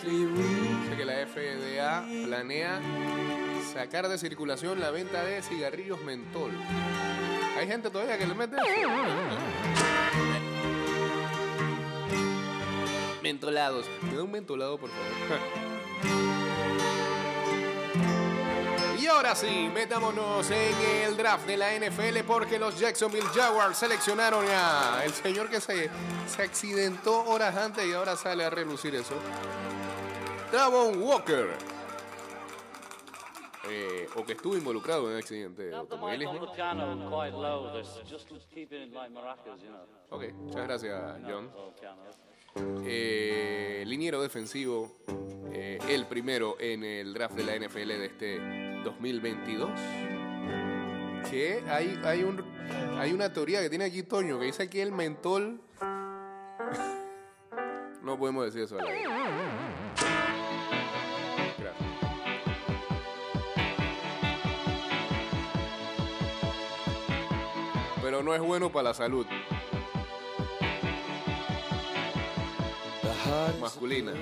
Dice 0.04 0.96
que 0.96 1.06
la 1.06 1.26
FDA 1.26 2.06
planea 2.26 2.80
sacar 3.68 4.08
de 4.08 4.18
circulación 4.18 4.80
la 4.80 4.92
venta 4.92 5.24
de 5.24 5.42
cigarrillos 5.42 6.02
mentol. 6.02 6.52
Hay 7.58 7.68
gente 7.68 7.90
todavía 7.90 8.18
que 8.18 8.26
le 8.26 8.34
mete. 8.34 8.56
Mentolados. 13.22 13.86
Me 14.04 14.16
da 14.16 14.24
un 14.24 14.32
mentolado, 14.32 14.78
por 14.78 14.90
favor. 14.90 15.40
Y 19.00 19.10
ahora 19.10 19.36
sí, 19.36 19.72
metámonos 19.74 20.52
en 20.52 20.76
el 21.06 21.16
draft 21.16 21.48
de 21.48 21.56
la 21.56 21.72
NFL 21.76 22.26
porque 22.28 22.60
los 22.60 22.78
Jacksonville 22.78 23.28
Jaguars 23.34 23.78
seleccionaron 23.78 24.44
a 24.50 25.02
el 25.06 25.14
señor 25.14 25.50
que 25.50 25.62
se, 25.62 25.90
se 26.28 26.42
accidentó 26.42 27.24
horas 27.24 27.56
antes 27.56 27.86
y 27.86 27.94
ahora 27.94 28.18
sale 28.18 28.44
a 28.44 28.50
relucir 28.50 28.96
eso. 28.96 29.14
Travon 30.52 31.02
Walker. 31.02 31.77
Eh, 33.70 34.08
o 34.16 34.24
que 34.24 34.34
estuvo 34.34 34.56
involucrado 34.56 35.08
en 35.08 35.14
un 35.14 35.18
accidente 35.18 35.70
know. 39.72 40.18
Ok, 40.18 40.34
muchas 40.34 40.68
gracias, 40.68 41.20
John. 41.28 41.52
Eh, 42.86 43.84
liniero 43.86 44.22
defensivo, 44.22 44.98
eh, 45.52 45.80
el 45.90 46.06
primero 46.08 46.58
en 46.60 46.84
el 46.84 47.14
draft 47.14 47.36
de 47.36 47.44
la 47.44 47.56
NFL 47.56 47.88
de 47.88 48.06
este 48.06 48.40
2022. 48.84 49.70
Que 51.30 51.62
hay, 51.68 52.00
hay, 52.06 52.24
un, 52.24 52.42
hay 52.98 53.12
una 53.12 53.34
teoría 53.34 53.62
que 53.62 53.70
tiene 53.70 53.86
aquí 53.86 54.04
Toño 54.04 54.40
que 54.40 54.46
dice 54.46 54.70
que 54.70 54.82
el 54.82 54.92
mentol. 54.92 55.62
No 58.04 58.18
podemos 58.18 58.46
decir 58.46 58.62
eso. 58.62 58.78
aire. 58.80 59.67
Pero 68.10 68.24
no 68.24 68.34
es 68.34 68.40
bueno 68.40 68.72
para 68.72 68.84
la 68.84 68.94
salud 68.94 69.26
masculina. 73.60 74.14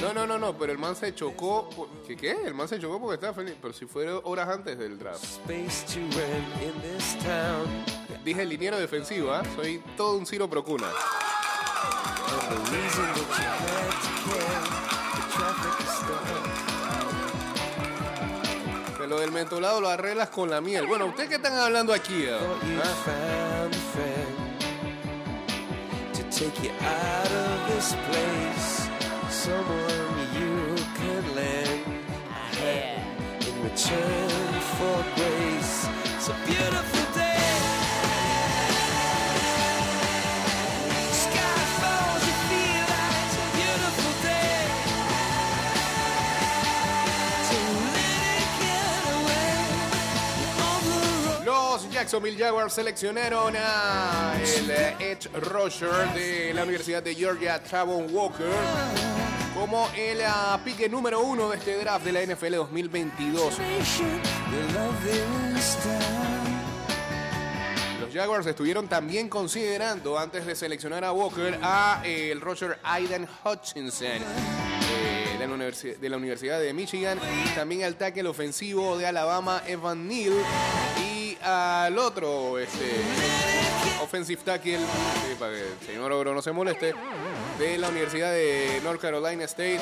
No, 0.00 0.14
no, 0.14 0.26
no, 0.26 0.38
no, 0.38 0.56
pero 0.56 0.72
el 0.72 0.78
man 0.78 0.96
se 0.96 1.14
chocó. 1.14 1.68
por- 1.68 1.88
¿Qué 2.06 2.16
qué? 2.16 2.30
El 2.46 2.54
man 2.54 2.66
se 2.66 2.80
chocó 2.80 2.98
porque 2.98 3.16
estaba 3.16 3.34
feliz. 3.34 3.54
Pero 3.60 3.74
si 3.74 3.84
fuera 3.84 4.16
horas 4.24 4.48
antes 4.48 4.78
del 4.78 4.98
draft. 4.98 5.22
Dije 8.24 8.46
liniero 8.46 8.78
defensivo, 8.78 9.32
¿ah? 9.32 9.42
Soy 9.54 9.82
todo 9.98 10.16
un 10.16 10.24
Ciro 10.24 10.48
Procuna. 10.48 10.86
Lo 19.06 19.20
del 19.20 19.30
mentolado 19.32 19.80
lo 19.80 19.88
arreglas 19.88 20.28
con 20.28 20.50
la 20.50 20.60
miel. 20.60 20.86
Bueno, 20.86 21.06
¿ustedes 21.06 21.28
qué 21.28 21.36
están 21.36 21.54
hablando 21.54 21.92
aquí? 21.92 22.26
ah? 22.28 22.38
¿Ah? 22.82 23.64
found 36.64 37.03
Jacksonville 52.04 52.36
Jaguars 52.36 52.74
seleccionaron 52.74 53.54
a 53.56 54.34
el 54.38 54.70
eh, 54.70 54.94
Edge 55.00 55.26
Rusher 55.40 56.12
de 56.12 56.52
la 56.52 56.64
Universidad 56.64 57.02
de 57.02 57.14
Georgia, 57.14 57.58
Travon 57.62 58.14
Walker, 58.14 58.52
como 59.54 59.88
el 59.96 60.18
ah, 60.26 60.60
pique 60.62 60.86
número 60.86 61.22
uno 61.22 61.48
de 61.48 61.56
este 61.56 61.78
draft 61.78 62.04
de 62.04 62.12
la 62.12 62.20
NFL 62.26 62.56
2022. 62.56 63.56
The 63.56 63.62
love 64.74 65.54
this 65.54 65.78
town. 65.82 66.54
Los 68.02 68.12
Jaguars 68.12 68.46
estuvieron 68.46 68.86
también 68.86 69.30
considerando, 69.30 70.18
antes 70.18 70.44
de 70.44 70.54
seleccionar 70.54 71.04
a 71.04 71.12
Walker, 71.12 71.58
a 71.62 72.02
el 72.04 72.42
Roger 72.42 72.78
Aiden 72.82 73.26
Hutchinson 73.42 74.06
eh, 74.06 75.38
de, 75.38 76.08
la 76.10 76.16
Universidad 76.18 76.60
de 76.60 76.74
Michigan, 76.74 77.18
también 77.54 77.84
al 77.84 77.96
tackle 77.96 78.28
ofensivo 78.28 78.98
de 78.98 79.06
Alabama, 79.06 79.62
Evan 79.66 80.06
Neal, 80.06 80.34
al 81.44 81.98
otro 81.98 82.58
este, 82.58 82.90
offensive 84.02 84.42
tackle, 84.42 84.80
para 85.38 85.52
que 85.52 85.60
el 85.60 85.86
señor 85.86 86.10
Oro 86.12 86.34
no 86.34 86.40
se 86.40 86.52
moleste, 86.52 86.94
de 87.58 87.78
la 87.78 87.88
Universidad 87.88 88.32
de 88.32 88.80
North 88.82 89.00
Carolina 89.00 89.44
State, 89.44 89.80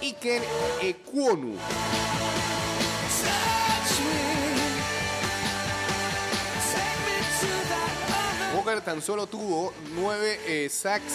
Iken 0.00 0.42
Ekwonu. 0.82 1.56
Walker 8.54 8.80
tan 8.80 9.02
solo 9.02 9.26
tuvo 9.26 9.74
nueve 9.94 10.40
eh, 10.46 10.68
sacks 10.70 11.14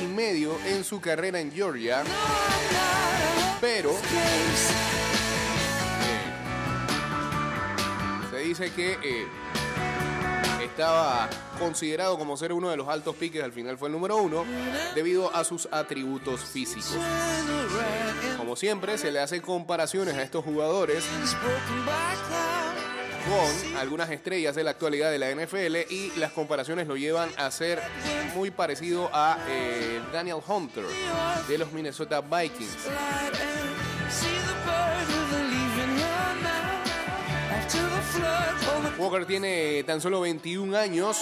y 0.00 0.06
medio 0.06 0.56
en 0.64 0.84
su 0.84 1.00
carrera 1.00 1.40
en 1.40 1.52
Georgia, 1.52 2.04
pero 3.60 3.94
dice 8.48 8.72
que 8.72 8.92
eh, 9.02 9.26
estaba 10.64 11.28
considerado 11.58 12.16
como 12.16 12.34
ser 12.36 12.54
uno 12.54 12.70
de 12.70 12.78
los 12.78 12.88
altos 12.88 13.14
piques, 13.14 13.42
al 13.42 13.52
final 13.52 13.76
fue 13.76 13.88
el 13.88 13.92
número 13.92 14.16
uno, 14.16 14.46
debido 14.94 15.34
a 15.34 15.44
sus 15.44 15.68
atributos 15.70 16.40
físicos. 16.40 16.96
Como 18.38 18.56
siempre, 18.56 18.96
se 18.96 19.12
le 19.12 19.20
hacen 19.20 19.42
comparaciones 19.42 20.14
a 20.14 20.22
estos 20.22 20.44
jugadores 20.44 21.04
con 23.28 23.76
algunas 23.76 24.08
estrellas 24.10 24.56
de 24.56 24.64
la 24.64 24.70
actualidad 24.70 25.10
de 25.10 25.18
la 25.18 25.30
NFL 25.30 25.92
y 25.92 26.12
las 26.16 26.32
comparaciones 26.32 26.88
lo 26.88 26.96
llevan 26.96 27.28
a 27.36 27.50
ser 27.50 27.82
muy 28.34 28.50
parecido 28.50 29.10
a 29.12 29.38
eh, 29.46 30.00
Daniel 30.10 30.38
Hunter 30.46 30.84
de 31.46 31.58
los 31.58 31.70
Minnesota 31.72 32.22
Vikings. 32.22 32.88
Walker 38.98 39.24
tiene 39.26 39.84
tan 39.84 40.00
solo 40.00 40.20
21 40.22 40.76
años 40.76 41.18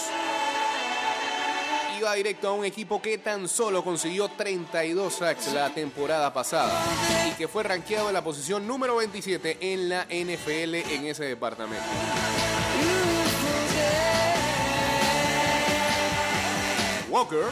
y 1.95 2.01
va 2.01 2.15
directo 2.15 2.47
a 2.47 2.53
un 2.53 2.65
equipo 2.65 2.99
que 2.99 3.19
tan 3.19 3.47
solo 3.47 3.83
consiguió 3.83 4.29
32 4.29 5.13
sacks 5.13 5.53
la 5.53 5.69
temporada 5.69 6.33
pasada 6.33 6.83
y 7.29 7.35
que 7.35 7.47
fue 7.47 7.61
rankeado 7.61 8.07
en 8.07 8.15
la 8.15 8.23
posición 8.23 8.65
número 8.65 8.95
27 8.95 9.59
en 9.61 9.89
la 9.89 10.05
NFL 10.05 10.75
en 10.91 11.05
ese 11.05 11.25
departamento. 11.25 11.85
Walker 17.11 17.45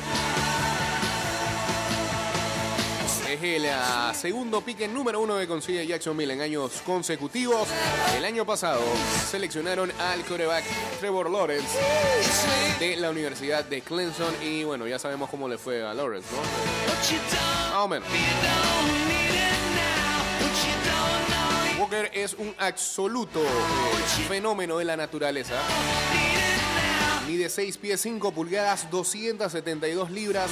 es 3.36 3.44
el 3.44 4.16
segundo 4.16 4.62
pique 4.62 4.88
número 4.88 5.20
uno 5.20 5.38
que 5.38 5.48
consigue 5.48 5.86
Jacksonville 5.86 6.34
en 6.34 6.42
años 6.42 6.82
consecutivos. 6.86 7.68
El 8.16 8.24
año 8.24 8.46
pasado 8.46 8.82
seleccionaron 9.30 9.92
al 10.00 10.24
coreback 10.24 10.64
Trevor 11.00 11.30
Lawrence 11.30 11.78
de 12.80 12.96
la 12.96 13.10
Universidad 13.10 13.66
de 13.66 13.82
Clemson 13.82 14.34
y 14.42 14.64
bueno, 14.64 14.88
ya 14.88 15.00
sabemos 15.00 15.30
cómo 15.30 15.50
le 15.50 15.58
fue 15.58 15.86
a 15.86 15.94
Lawrence, 15.94 16.30
¿no? 16.34 16.42
Más 17.74 17.84
o 17.84 17.88
menos. 17.88 18.08
Walker 21.78 22.10
es 22.14 22.34
un 22.36 22.56
absoluto 22.58 23.42
eh, 23.42 24.26
fenómeno 24.30 24.78
de 24.78 24.86
la 24.86 24.96
naturaleza. 24.96 25.56
Mide 27.28 27.50
6 27.50 27.78
pies 27.78 28.02
5 28.02 28.32
pulgadas, 28.32 28.90
272 28.92 30.10
libras. 30.12 30.50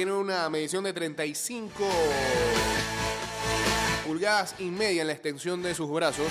Tiene 0.00 0.12
una 0.14 0.48
medición 0.48 0.84
de 0.84 0.94
35 0.94 1.74
pulgadas 4.06 4.54
y 4.58 4.70
media 4.70 5.02
en 5.02 5.08
la 5.08 5.12
extensión 5.12 5.62
de 5.62 5.74
sus 5.74 5.90
brazos. 5.90 6.26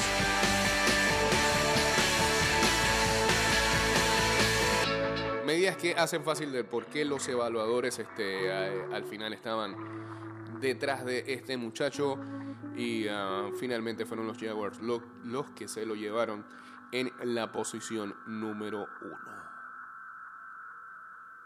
Medidas 5.45 5.77
que 5.77 5.95
hacen 5.95 6.23
fácil 6.23 6.51
de 6.51 6.63
por 6.63 6.86
qué 6.86 7.03
los 7.05 7.27
evaluadores 7.27 7.97
este, 7.97 8.51
al 8.51 9.03
final 9.05 9.34
estaban 9.34 9.75
detrás 10.60 11.03
de 11.05 11.23
este 11.34 11.58
muchacho 11.58 12.19
y 12.75 13.08
ah, 13.08 13.49
finalmente 13.60 14.05
fueron 14.05 14.27
los 14.27 14.38
Jaguars 14.38 14.79
lo- 14.79 15.03
los 15.23 15.49
que 15.51 15.67
se 15.67 15.86
lo 15.86 15.95
llevaron 15.95 16.45
en 16.91 17.12
la 17.23 17.51
posición 17.51 18.15
número 18.27 18.88
uno. 19.01 19.39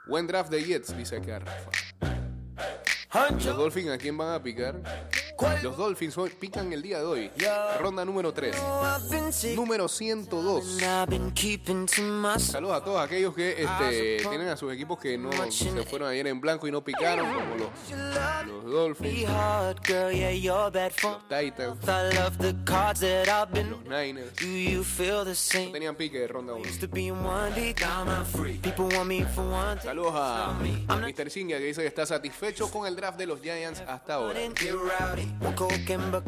Buen 0.05 0.27
draft 0.27 0.51
de 0.51 0.63
Jets, 0.63 0.97
dice 0.97 1.17
acá 1.17 1.39
Rafa. 1.39 2.12
Los 3.13 3.45
Dolphins, 3.45 3.89
¿a 3.89 3.97
quién 3.99 4.17
van 4.17 4.33
a 4.33 4.41
picar? 4.41 4.75
Los 5.61 5.77
Dolphins 5.77 6.17
hoy 6.17 6.29
pican 6.29 6.71
el 6.71 6.81
día 6.81 6.99
de 6.99 7.05
hoy. 7.05 7.31
Ronda 7.79 8.05
número 8.05 8.33
3. 8.33 8.55
I've 8.55 9.09
been 9.09 9.33
sick 9.33 9.55
Número 9.57 9.87
102. 9.87 10.81
and 10.81 10.83
I've 10.83 11.09
been 11.09 11.31
keeping 11.31 11.85
to 11.85 12.01
myself. 12.01 12.51
Saludos 12.51 12.77
a 12.77 12.83
todos 12.83 13.01
aquellos 13.01 13.33
que 13.35 13.61
este, 13.61 14.17
tienen 14.29 14.47
a 14.47 14.57
sus 14.57 14.71
equipos 14.73 14.99
que 14.99 15.17
no 15.17 15.31
se 15.49 15.83
fueron 15.83 16.09
ayer 16.09 16.27
en 16.27 16.39
blanco 16.39 16.67
y 16.67 16.71
no 16.71 16.83
picaron, 16.83 17.33
como 17.33 17.55
los, 17.55 17.69
Dolphins, 18.65 19.29
los 19.29 19.75
Titans, 21.27 21.77
los 23.69 23.83
Niners. 23.85 24.33
Same? 25.37 25.71
Tenían 25.71 25.95
pique 25.95 26.19
de 26.19 26.27
ronda 26.27 26.53
1. 26.53 26.65
Used 26.65 26.81
to 26.81 26.87
be 26.87 27.07
in 27.07 27.15
one 27.25 27.53
deep, 27.53 27.79
now 27.81 28.05
I'm 28.05 28.25
free. 28.25 28.59
People 28.59 28.87
want 28.95 29.07
me 29.07 29.23
for 29.23 29.43
one 29.43 29.77
thing. 29.77 29.89
Saludos 29.89 30.13
a 30.15 30.53
Mr. 30.61 31.29
Singa 31.29 31.57
que 31.57 31.65
dice 31.65 31.81
que 31.81 31.87
está 31.87 32.05
satisfecho 32.05 32.69
con 32.69 32.85
el 32.87 32.95
draft 32.95 33.17
de 33.17 33.25
los 33.25 33.41
Giants 33.41 33.81
hasta 33.81 34.15
ahora. 34.15 34.39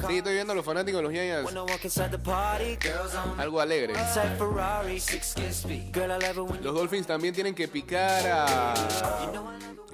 Sí, 0.07 0.17
estoy 0.17 0.33
viendo 0.33 0.53
a 0.53 0.55
los 0.55 0.65
fanáticos 0.65 0.99
de 0.99 1.03
los 1.03 1.11
on 3.15 3.39
algo 3.39 3.61
alegre. 3.61 3.93
Los 6.61 6.75
Dolphins 6.75 7.07
también 7.07 7.33
tienen 7.33 7.55
que 7.55 7.67
picar 7.67 8.25
a 8.27 8.73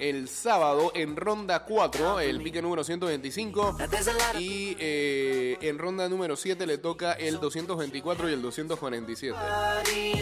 el 0.01 0.27
sábado 0.27 0.91
en 0.95 1.15
ronda 1.15 1.63
4, 1.63 2.19
el 2.21 2.41
pique 2.41 2.61
número 2.61 2.83
125. 2.83 3.75
Now 3.77 3.87
there's 3.87 4.07
a 4.07 4.13
lot 4.13 4.35
of 4.35 4.41
Y 4.41 4.75
eh, 4.79 5.57
en 5.61 5.77
ronda 5.77 6.09
número 6.09 6.35
7 6.35 6.65
le 6.65 6.79
toca 6.79 7.13
el 7.13 7.39
224 7.39 8.29
y 8.29 8.33
el 8.33 8.41
247. 8.41 9.37
party 9.37 10.13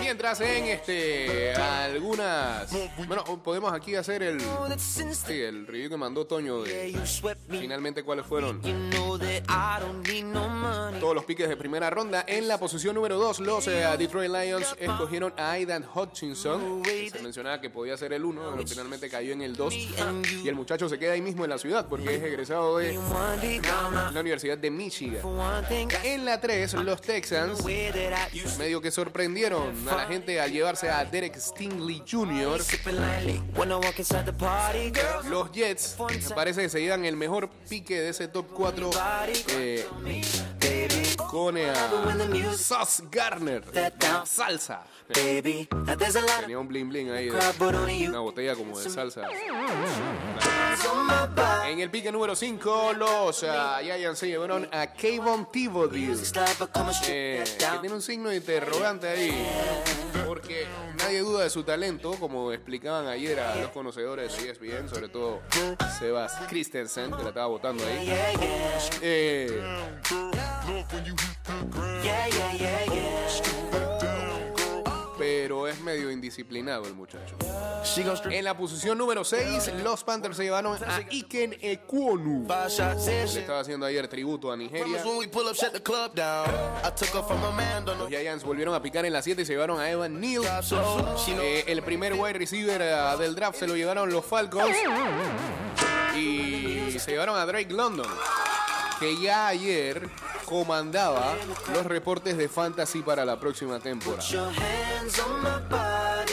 Mientras 0.00 0.40
en 0.40 0.64
este 0.66 1.54
algunas. 1.54 2.70
Bueno, 3.06 3.24
podemos 3.42 3.72
aquí 3.72 3.94
hacer 3.94 4.22
el. 4.22 4.40
Sí, 4.78 5.40
el 5.40 5.66
review 5.66 5.90
que 5.90 5.96
mandó 5.96 6.26
Toño 6.26 6.62
de 6.62 6.98
finalmente 7.48 8.02
cuáles 8.02 8.26
fueron 8.26 8.60
todos 11.00 11.14
los 11.14 11.24
piques 11.24 11.48
de 11.48 11.56
primera 11.56 11.90
ronda. 11.90 12.24
En 12.26 12.48
la 12.48 12.58
posición 12.58 12.94
número 12.94 13.18
2, 13.18 13.40
los 13.40 13.66
eh, 13.68 13.84
Detroit 13.98 14.30
Lions 14.30 14.76
escogieron 14.78 15.32
a 15.36 15.52
Aidan 15.52 15.84
Hutchinson. 15.94 16.82
Se 16.84 17.22
mencionaba 17.22 17.60
que 17.60 17.70
podía 17.70 17.96
ser 17.96 18.12
el 18.12 18.24
1, 18.24 18.52
pero 18.52 18.66
finalmente 18.66 19.08
cayó 19.08 19.32
en 19.32 19.42
el 19.42 19.56
2. 19.56 19.74
Y 20.44 20.48
el 20.48 20.54
muchacho 20.54 20.88
se 20.88 20.98
queda 20.98 21.12
ahí 21.12 21.22
mismo 21.22 21.44
en 21.44 21.50
la 21.50 21.58
ciudad 21.58 21.86
porque 21.88 22.14
es 22.14 22.22
egresado 22.22 22.78
de 22.78 22.94
la 22.94 24.20
Universidad 24.20 24.58
de 24.58 24.70
Michigan. 24.70 25.22
En 26.04 26.24
la 26.24 26.40
3, 26.40 26.74
los 26.74 27.00
Texans 27.00 27.64
medio 28.58 28.80
que 28.80 28.90
sorprendieron 28.90 29.49
a 29.52 29.96
la 29.96 30.06
gente 30.06 30.40
al 30.40 30.52
llevarse 30.52 30.88
a 30.88 31.04
Derek 31.04 31.36
Stingley 31.36 32.02
Jr. 32.08 32.60
Los 35.28 35.52
Jets 35.52 35.96
me 35.98 36.34
parece 36.34 36.62
que 36.62 36.68
se 36.68 36.80
llevan 36.80 37.04
el 37.04 37.16
mejor 37.16 37.50
pique 37.68 38.00
de 38.00 38.10
ese 38.10 38.28
top 38.28 38.46
4 38.54 38.90
eh, 39.48 39.86
con 41.30 41.56
eh, 41.56 41.72
Sauce 42.56 43.04
Garner. 43.10 43.62
Salsa. 44.26 44.82
Tenía 46.40 46.58
un 46.58 46.68
bling 46.68 46.88
bling 46.88 47.10
ahí, 47.10 47.28
de- 47.30 47.38
una 48.08 48.20
botella 48.20 48.54
como 48.54 48.78
de 48.78 48.88
salsa. 48.90 49.22
En 51.66 51.80
el 51.80 51.90
pique 51.90 52.10
número 52.12 52.34
5, 52.36 52.92
los 52.94 53.44
ah, 53.44 53.78
Giants 53.82 54.18
se 54.18 54.28
llevaron 54.28 54.68
a 54.72 54.86
Kayvon 54.92 55.50
Thibodeau. 55.50 56.12
Eh, 57.08 57.44
que 57.58 57.78
tiene 57.80 57.94
un 57.94 58.02
signo 58.02 58.28
de 58.28 58.36
interrogante 58.36 59.08
ahí. 59.08 59.46
Porque 60.26 60.64
nadie 60.98 61.20
duda 61.20 61.42
de 61.44 61.50
su 61.50 61.64
talento, 61.64 62.12
como 62.20 62.52
explicaban 62.52 63.06
ayer 63.08 63.40
a 63.40 63.56
los 63.56 63.70
conocedores 63.70 64.36
de 64.40 64.50
ESPN, 64.50 64.88
sobre 64.88 65.08
todo 65.08 65.40
Sebas 65.98 66.32
Christensen, 66.48 67.10
que 67.10 67.22
la 67.22 67.28
estaba 67.30 67.46
votando 67.46 67.84
ahí. 67.84 68.08
Eh, 69.02 69.60
pero 75.20 75.68
es 75.68 75.78
medio 75.80 76.10
indisciplinado 76.10 76.86
el 76.86 76.94
muchacho. 76.94 77.36
En 78.30 78.44
la 78.44 78.56
posición 78.56 78.96
número 78.96 79.22
6, 79.22 79.72
los 79.82 80.02
Panthers 80.02 80.36
se 80.36 80.44
llevaron 80.44 80.82
a 80.82 81.00
Iken 81.10 81.56
Ekwonu. 81.60 82.46
Le 82.48 83.24
estaba 83.24 83.60
haciendo 83.60 83.84
ayer 83.84 84.08
tributo 84.08 84.50
a 84.50 84.56
Nigeria. 84.56 85.02
Los 87.98 88.08
Giants 88.08 88.44
volvieron 88.44 88.74
a 88.74 88.80
picar 88.80 89.04
en 89.04 89.12
la 89.12 89.20
7 89.20 89.42
y 89.42 89.44
se 89.44 89.52
llevaron 89.52 89.78
a 89.78 89.90
Evan 89.90 90.18
Neal. 90.20 90.44
Eh, 91.28 91.64
el 91.66 91.82
primer 91.82 92.14
wide 92.14 92.34
receiver 92.34 92.80
eh, 92.80 93.16
del 93.18 93.34
draft 93.34 93.58
se 93.58 93.66
lo 93.66 93.76
llevaron 93.76 94.10
los 94.10 94.24
Falcons. 94.24 94.74
Y 96.16 96.98
se 96.98 97.10
llevaron 97.10 97.36
a 97.36 97.44
Drake 97.44 97.72
London, 97.72 98.06
que 99.00 99.18
ya 99.18 99.48
ayer 99.48 100.08
comandaba 100.44 101.34
los 101.72 101.86
reportes 101.86 102.36
de 102.36 102.48
fantasy 102.48 103.00
para 103.00 103.24
la 103.24 103.40
próxima 103.40 103.80
temporada. 103.80 104.22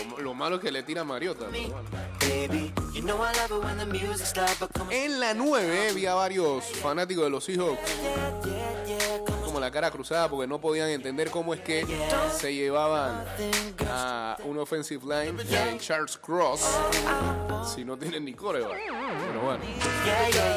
Lo, 0.10 0.22
lo 0.22 0.34
malo 0.34 0.58
es 0.58 0.62
que 0.62 0.72
le 0.72 0.84
tira 0.84 1.02
a 1.02 1.06
Mariota. 1.06 1.46
En 4.92 5.20
la 5.20 5.34
9 5.34 5.94
vi 5.94 6.06
a 6.06 6.14
varios 6.14 6.66
fanáticos 6.66 7.24
de 7.24 7.30
los 7.30 7.46
Seahawks 7.46 7.80
la 9.60 9.72
cara 9.72 9.92
cruzada 9.92 10.30
porque 10.30 10.48
no 10.48 10.60
podían 10.60 10.90
entender 10.90 11.30
cómo 11.30 11.54
es 11.54 11.62
que 11.62 11.86
se 12.38 12.54
llevaban 12.54 13.26
a 13.90 14.38
un 14.44 14.58
offensive 14.58 15.04
line 15.04 15.42
en 15.50 15.80
Charles 15.80 16.18
Cross 16.18 16.62
si 17.76 17.84
no 17.84 17.98
tienen 17.98 18.26
ni. 18.26 18.34
Pero 18.34 19.42
bueno. 19.42 19.64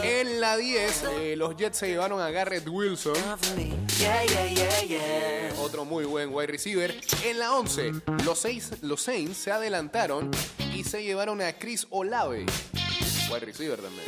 En 0.02 0.40
la 0.40 0.56
10 0.56 1.04
eh, 1.20 1.34
los 1.36 1.56
Jets 1.56 1.78
se 1.78 1.88
llevaron 1.88 2.20
a 2.20 2.30
Garrett 2.30 2.68
Wilson, 2.68 3.14
otro 5.58 5.84
muy 5.84 6.04
buen 6.04 6.32
wide 6.32 6.46
receiver. 6.46 6.94
En 7.24 7.38
la 7.38 7.54
11 7.54 7.92
los, 8.24 8.38
seis, 8.38 8.72
los 8.82 9.02
Saints 9.02 9.36
se 9.36 9.50
adelantaron 9.50 10.30
y 10.74 10.84
se 10.84 11.02
llevaron 11.02 11.40
a 11.40 11.52
Chris 11.54 11.86
Olave, 11.90 12.46
wide 13.30 13.40
receiver 13.40 13.80
también. 13.80 14.06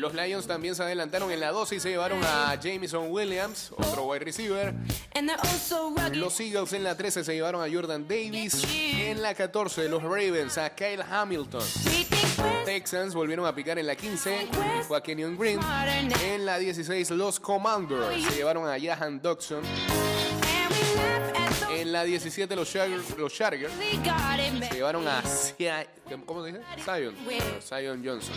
Los 0.00 0.14
Lions 0.14 0.46
también 0.46 0.74
se 0.74 0.82
adelantaron 0.82 1.30
en 1.30 1.40
la 1.40 1.50
12 1.52 1.76
y 1.76 1.80
se 1.80 1.90
llevaron 1.90 2.22
a 2.24 2.54
Jameson 2.60 3.06
Williams, 3.10 3.72
otro 3.76 4.04
wide 4.04 4.24
receiver. 4.24 4.74
Oh. 4.74 6.14
Los 6.14 6.38
Eagles 6.40 6.72
en 6.72 6.84
la 6.84 6.96
13 6.96 7.24
se 7.24 7.34
llevaron 7.34 7.62
a 7.62 7.72
Jordan 7.72 8.06
Davis. 8.08 8.62
En 8.72 9.22
la 9.22 9.34
14 9.34 9.88
los 9.88 10.02
Ravens 10.02 10.58
a 10.58 10.70
Kyle 10.74 11.02
Hamilton. 11.02 11.62
Texans 12.64 13.14
volvieron 13.14 13.46
a 13.46 13.54
picar 13.54 13.78
en 13.78 13.86
la 13.86 13.94
15. 13.96 14.48
Fue 14.86 14.96
a 14.98 15.00
Kenyon 15.02 15.36
Green. 15.38 15.60
En 16.24 16.44
la 16.46 16.58
16 16.58 17.10
los 17.10 17.38
Commanders 17.40 18.24
se 18.24 18.34
llevaron 18.36 18.68
a 18.68 18.76
Jahan 18.80 19.20
Dodson. 19.22 19.62
En 21.70 21.92
la 21.92 22.04
17 22.04 22.56
los 22.56 22.70
Chargers, 22.72 23.16
los 23.18 23.32
Chargers 23.32 23.72
se 24.68 24.74
llevaron 24.74 25.06
a 25.06 25.22
Sia- 25.22 25.86
¿cómo 26.24 26.44
se 26.44 26.52
dice? 26.52 26.64
Zion. 26.84 27.14
No, 27.38 27.60
Zion 27.60 28.02
Johnson. 28.04 28.34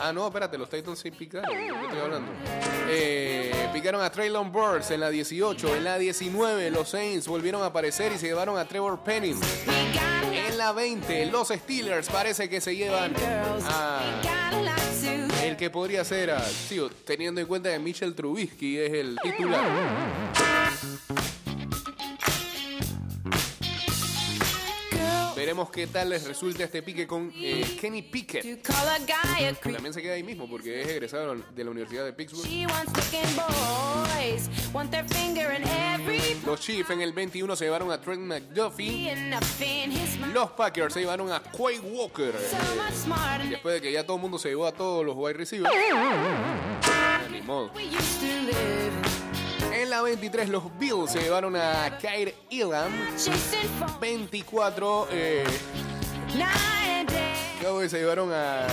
Ah, 0.00 0.12
no, 0.12 0.26
espérate, 0.26 0.58
los 0.58 0.68
Titans 0.68 0.98
sí 0.98 1.10
picaron. 1.10 1.50
¿De 1.50 1.66
qué 1.66 1.84
estoy 1.84 1.98
hablando? 1.98 2.32
Eh, 2.88 3.68
picaron 3.72 4.02
a 4.02 4.10
Traylon 4.10 4.52
Burks 4.52 4.90
en 4.90 5.00
la 5.00 5.10
18. 5.10 5.76
En 5.76 5.84
la 5.84 5.98
19, 5.98 6.70
los 6.70 6.88
Saints 6.90 7.26
volvieron 7.26 7.62
a 7.62 7.66
aparecer 7.66 8.12
y 8.12 8.18
se 8.18 8.26
llevaron 8.26 8.58
a 8.58 8.66
Trevor 8.66 9.00
Penning. 9.02 9.40
En 10.32 10.58
la 10.58 10.72
20, 10.72 11.26
los 11.26 11.48
Steelers 11.48 12.08
parece 12.08 12.48
que 12.48 12.60
se 12.60 12.76
llevan 12.76 13.12
a 13.68 14.00
el 15.46 15.56
que 15.56 15.70
podría 15.70 16.04
ser, 16.04 16.30
a, 16.32 16.42
tío, 16.68 16.90
teniendo 17.04 17.40
en 17.40 17.46
cuenta 17.46 17.70
que 17.70 17.78
Mitchell 17.78 18.14
Trubisky 18.14 18.78
es 18.78 18.92
el 18.92 19.16
titular. 19.22 19.64
Veremos 25.46 25.70
qué 25.70 25.86
tal 25.86 26.10
les 26.10 26.26
resulta 26.26 26.64
este 26.64 26.82
pique 26.82 27.06
con 27.06 27.32
eh, 27.36 27.76
Kenny 27.80 28.02
Pickett. 28.02 28.42
También 29.74 29.94
se 29.94 30.02
queda 30.02 30.14
ahí 30.14 30.24
mismo 30.24 30.50
porque 30.50 30.82
es 30.82 30.88
egresado 30.88 31.36
de 31.36 31.62
la 31.62 31.70
Universidad 31.70 32.04
de 32.04 32.12
Pittsburgh. 32.12 32.44
Los 36.44 36.60
Chiefs 36.60 36.90
en 36.90 37.00
el 37.00 37.12
21 37.12 37.54
se 37.54 37.64
llevaron 37.64 37.92
a 37.92 38.00
Trent 38.00 38.22
McDuffie. 38.22 39.12
Los 40.34 40.50
Packers 40.50 40.94
se 40.94 40.98
llevaron 40.98 41.30
a 41.30 41.40
Quay 41.40 41.78
Walker. 41.78 42.34
Después 43.48 43.74
de 43.74 43.80
que 43.80 43.92
ya 43.92 44.04
todo 44.04 44.16
el 44.16 44.22
mundo 44.22 44.40
se 44.40 44.48
llevó 44.48 44.66
a 44.66 44.72
todos 44.72 45.06
los 45.06 45.14
wide 45.16 45.34
receivers. 45.34 45.72
Ni 47.30 47.40
modo. 47.42 47.70
En 49.76 49.90
la 49.90 50.00
23 50.00 50.48
los 50.48 50.78
Bills 50.78 51.10
se 51.10 51.20
llevaron 51.20 51.54
a 51.54 51.98
Kyre 52.00 52.34
Elam. 52.50 52.90
Chasing 53.14 53.68
for 53.78 54.00
24 54.00 55.08
eh. 55.12 55.44
Cowboys 57.60 57.90
se 57.90 57.98
llevaron 57.98 58.32
a 58.32 58.66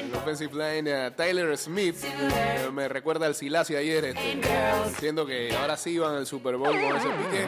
el 0.00 0.12
offensive 0.16 0.52
line 0.52 0.92
a 0.92 1.14
Tyler 1.14 1.56
Smith. 1.56 2.02
Eh, 2.02 2.70
me 2.72 2.88
recuerda 2.88 3.26
al 3.26 3.36
Silasio 3.36 3.78
ayer. 3.78 4.06
Este, 4.06 4.40
siendo 4.98 5.24
que 5.24 5.54
ahora 5.56 5.76
sí 5.76 5.96
van 5.96 6.16
al 6.16 6.26
Super 6.26 6.56
Bowl 6.56 6.72
con 6.72 6.96
ese 6.96 7.08
pique. 7.08 7.46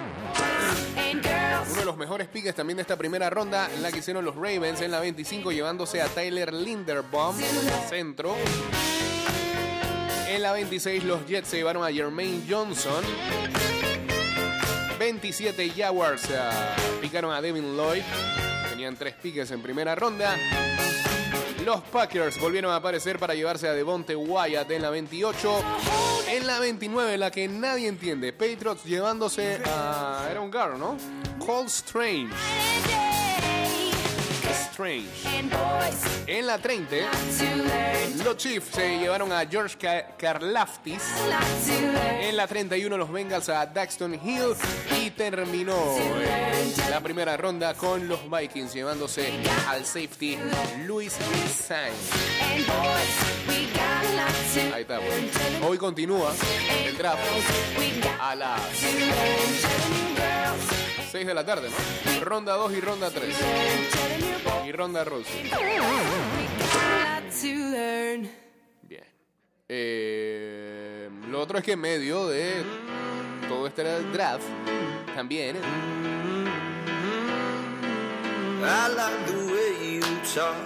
Uno 1.68 1.81
de 1.81 1.85
los 1.85 1.96
mejores 1.96 2.29
piques 2.29 2.55
también 2.55 2.77
de 2.77 2.83
esta 2.83 2.96
primera 2.96 3.29
ronda, 3.29 3.68
la 3.83 3.90
que 3.90 3.98
hicieron 3.98 4.24
los 4.24 4.37
Ravens 4.37 4.81
en 4.83 4.92
la 4.92 5.00
25, 5.00 5.50
llevándose 5.50 6.00
a 6.00 6.07
Tyler 6.07 6.55
Linderbaum, 6.55 7.37
centro. 7.88 8.37
En 10.34 10.42
la 10.42 10.50
26, 10.50 11.04
los 11.04 11.24
Jets 11.28 11.46
se 11.46 11.58
llevaron 11.58 11.84
a 11.84 11.92
Jermaine 11.92 12.42
Johnson. 12.50 13.04
27 14.98 15.70
Jaguars 15.70 16.28
eh, 16.28 16.36
picaron 17.00 17.32
a 17.32 17.40
Devin 17.40 17.76
Lloyd. 17.76 18.02
Tenían 18.68 18.96
tres 18.96 19.14
piques 19.14 19.48
en 19.52 19.62
primera 19.62 19.94
ronda. 19.94 20.36
Los 21.64 21.82
Packers 21.82 22.40
volvieron 22.40 22.72
a 22.72 22.76
aparecer 22.76 23.16
para 23.20 23.36
llevarse 23.36 23.68
a 23.68 23.74
Devonte 23.74 24.16
Wyatt 24.16 24.68
en 24.72 24.82
la 24.82 24.90
28. 24.90 25.64
En 26.30 26.48
la 26.48 26.58
29, 26.58 27.16
la 27.16 27.30
que 27.30 27.46
nadie 27.46 27.86
entiende. 27.86 28.32
Patriots 28.32 28.82
llevándose 28.82 29.60
a. 29.64 30.26
Era 30.28 30.40
un 30.40 30.50
¿no? 30.50 30.96
Cole 31.46 31.68
Strange. 31.68 32.34
Strange. 34.54 35.08
En 36.26 36.46
la 36.46 36.58
30, 36.58 36.96
not 36.96 37.12
to 37.38 37.44
learn, 37.56 38.24
los 38.24 38.36
Chiefs 38.36 38.68
se 38.74 38.98
llevaron 38.98 39.32
a 39.32 39.44
George 39.46 39.76
Ka- 39.78 40.16
Karlaftis. 40.16 41.02
En 42.20 42.36
la 42.36 42.46
31 42.46 42.96
los 42.96 43.10
Bengals 43.12 43.48
a 43.48 43.66
Daxton 43.66 44.14
Hill 44.14 44.54
y 45.00 45.10
terminó 45.10 45.74
la 46.90 47.00
primera 47.00 47.36
ronda 47.36 47.74
con 47.74 48.08
los 48.08 48.20
Vikings 48.30 48.72
llevándose 48.74 49.32
al 49.68 49.84
safety 49.84 50.38
Luis 50.86 51.12
Sainz. 51.12 51.94
Ahí 54.72 54.82
está, 54.82 54.98
pues. 55.00 55.62
Hoy 55.62 55.78
continúa 55.78 56.32
el 56.86 56.96
draft 56.96 57.20
a 58.20 58.34
las 58.34 58.60
to 58.60 58.86
learn. 58.98 59.14
Telling 59.60 60.08
you 60.08 60.14
girls, 60.16 61.10
6 61.12 61.26
de 61.26 61.34
la 61.34 61.44
tarde, 61.44 61.68
¿no? 61.70 62.24
Ronda 62.24 62.54
2 62.54 62.72
y 62.72 62.80
ronda 62.80 63.10
3. 63.10 63.34
Y 64.66 64.72
ronda 64.72 65.05
learn. 67.42 68.31
Bien. 68.83 69.05
Eh, 69.68 71.11
lo 71.31 71.40
otro 71.40 71.59
es 71.59 71.64
que 71.64 71.72
en 71.72 71.81
medio 71.81 72.27
de 72.29 72.62
todo 73.48 73.66
este 73.66 73.83
draft 74.12 74.44
también 75.14 75.57
talk. 78.64 79.73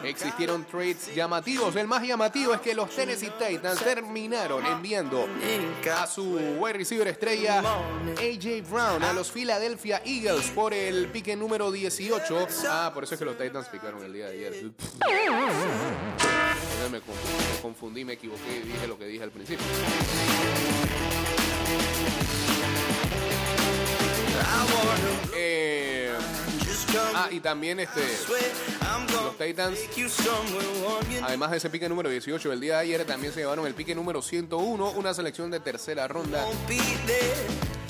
Existieron 0.04 0.64
trades 0.64 1.14
llamativos. 1.14 1.74
El 1.76 1.87
más 1.87 2.02
llamativo 2.02 2.54
es 2.54 2.61
que 2.61 2.74
los 2.74 2.90
Tennessee 2.90 3.31
Titans 3.38 3.81
terminaron 3.83 4.64
enviando 4.66 5.28
a 5.96 6.07
su 6.07 6.37
wide 6.59 6.72
receiver 6.74 7.09
estrella 7.09 7.59
AJ 7.61 8.68
Brown 8.70 9.02
a 9.02 9.12
los 9.12 9.31
Philadelphia 9.31 10.02
Eagles 10.04 10.50
por 10.54 10.72
el 10.74 11.09
pique 11.09 11.37
número 11.37 11.70
18. 11.70 12.46
Ah, 12.68 12.90
por 12.94 13.04
eso 13.04 13.14
es 13.14 13.18
que 13.18 13.24
los 13.24 13.37
Titans 13.37 13.68
picaron 13.68 14.02
el 14.04 14.12
día 14.12 14.26
de 14.26 14.33
ayer. 14.46 14.72
Me 16.90 16.98
conf- 16.98 17.54
me 17.54 17.61
confundí, 17.62 18.04
me 18.04 18.14
equivoqué 18.14 18.62
y 18.64 18.68
dije 18.68 18.87
lo 18.87 18.98
que 18.98 19.04
dije 19.07 19.24
al 19.24 19.31
principio. 19.31 19.64
Eh, 25.37 25.98
ah, 27.15 27.29
y 27.31 27.41
también 27.41 27.81
este, 27.81 28.03
los 29.13 29.39
Titans 29.39 29.79
Además 31.23 31.51
de 31.51 31.57
ese 31.57 31.71
pique 31.71 31.89
número 31.89 32.09
18 32.09 32.51
del 32.51 32.61
día 32.61 32.75
de 32.75 32.81
ayer, 32.81 33.05
también 33.05 33.33
se 33.33 33.41
llevaron 33.41 33.67
el 33.67 33.75
pique 33.75 33.95
número 33.95 34.23
101, 34.23 34.91
una 34.93 35.15
selección 35.15 35.51
de 35.51 35.61
tercera 35.61 36.09
ronda 36.09 36.45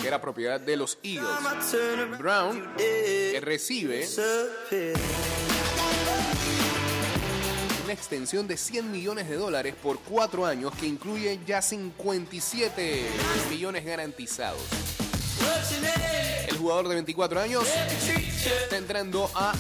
que 0.00 0.06
era 0.06 0.20
propiedad 0.20 0.60
de 0.60 0.76
los 0.76 0.98
Eagles. 1.02 2.18
Brown 2.18 2.74
que 2.76 3.40
recibe 3.42 4.06
una 7.88 7.94
extensión 7.94 8.46
de 8.46 8.58
100 8.58 8.92
millones 8.92 9.30
de 9.30 9.36
dólares 9.36 9.74
por 9.82 9.98
cuatro 10.00 10.44
años 10.44 10.74
que 10.78 10.84
incluye 10.86 11.40
ya 11.46 11.62
57 11.62 13.06
millones 13.48 13.84
garantizados. 13.84 14.60
Jugador 16.58 16.88
de 16.88 16.94
24 16.96 17.40
años 17.40 17.64
está 18.62 18.76
entrando 18.76 19.30
a 19.34 19.54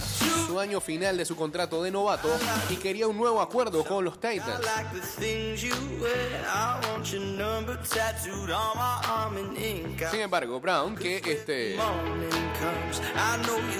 su 0.46 0.58
año 0.58 0.80
final 0.80 1.16
de 1.16 1.24
su 1.24 1.36
contrato 1.36 1.82
de 1.82 1.90
novato 1.90 2.28
y 2.70 2.76
quería 2.76 3.06
un 3.06 3.16
nuevo 3.16 3.40
acuerdo 3.40 3.84
con 3.84 4.04
los 4.04 4.14
Titans. 4.20 4.60
Sin 10.10 10.20
embargo, 10.20 10.60
Brown, 10.60 10.96
que 10.96 11.18
este 11.24 11.76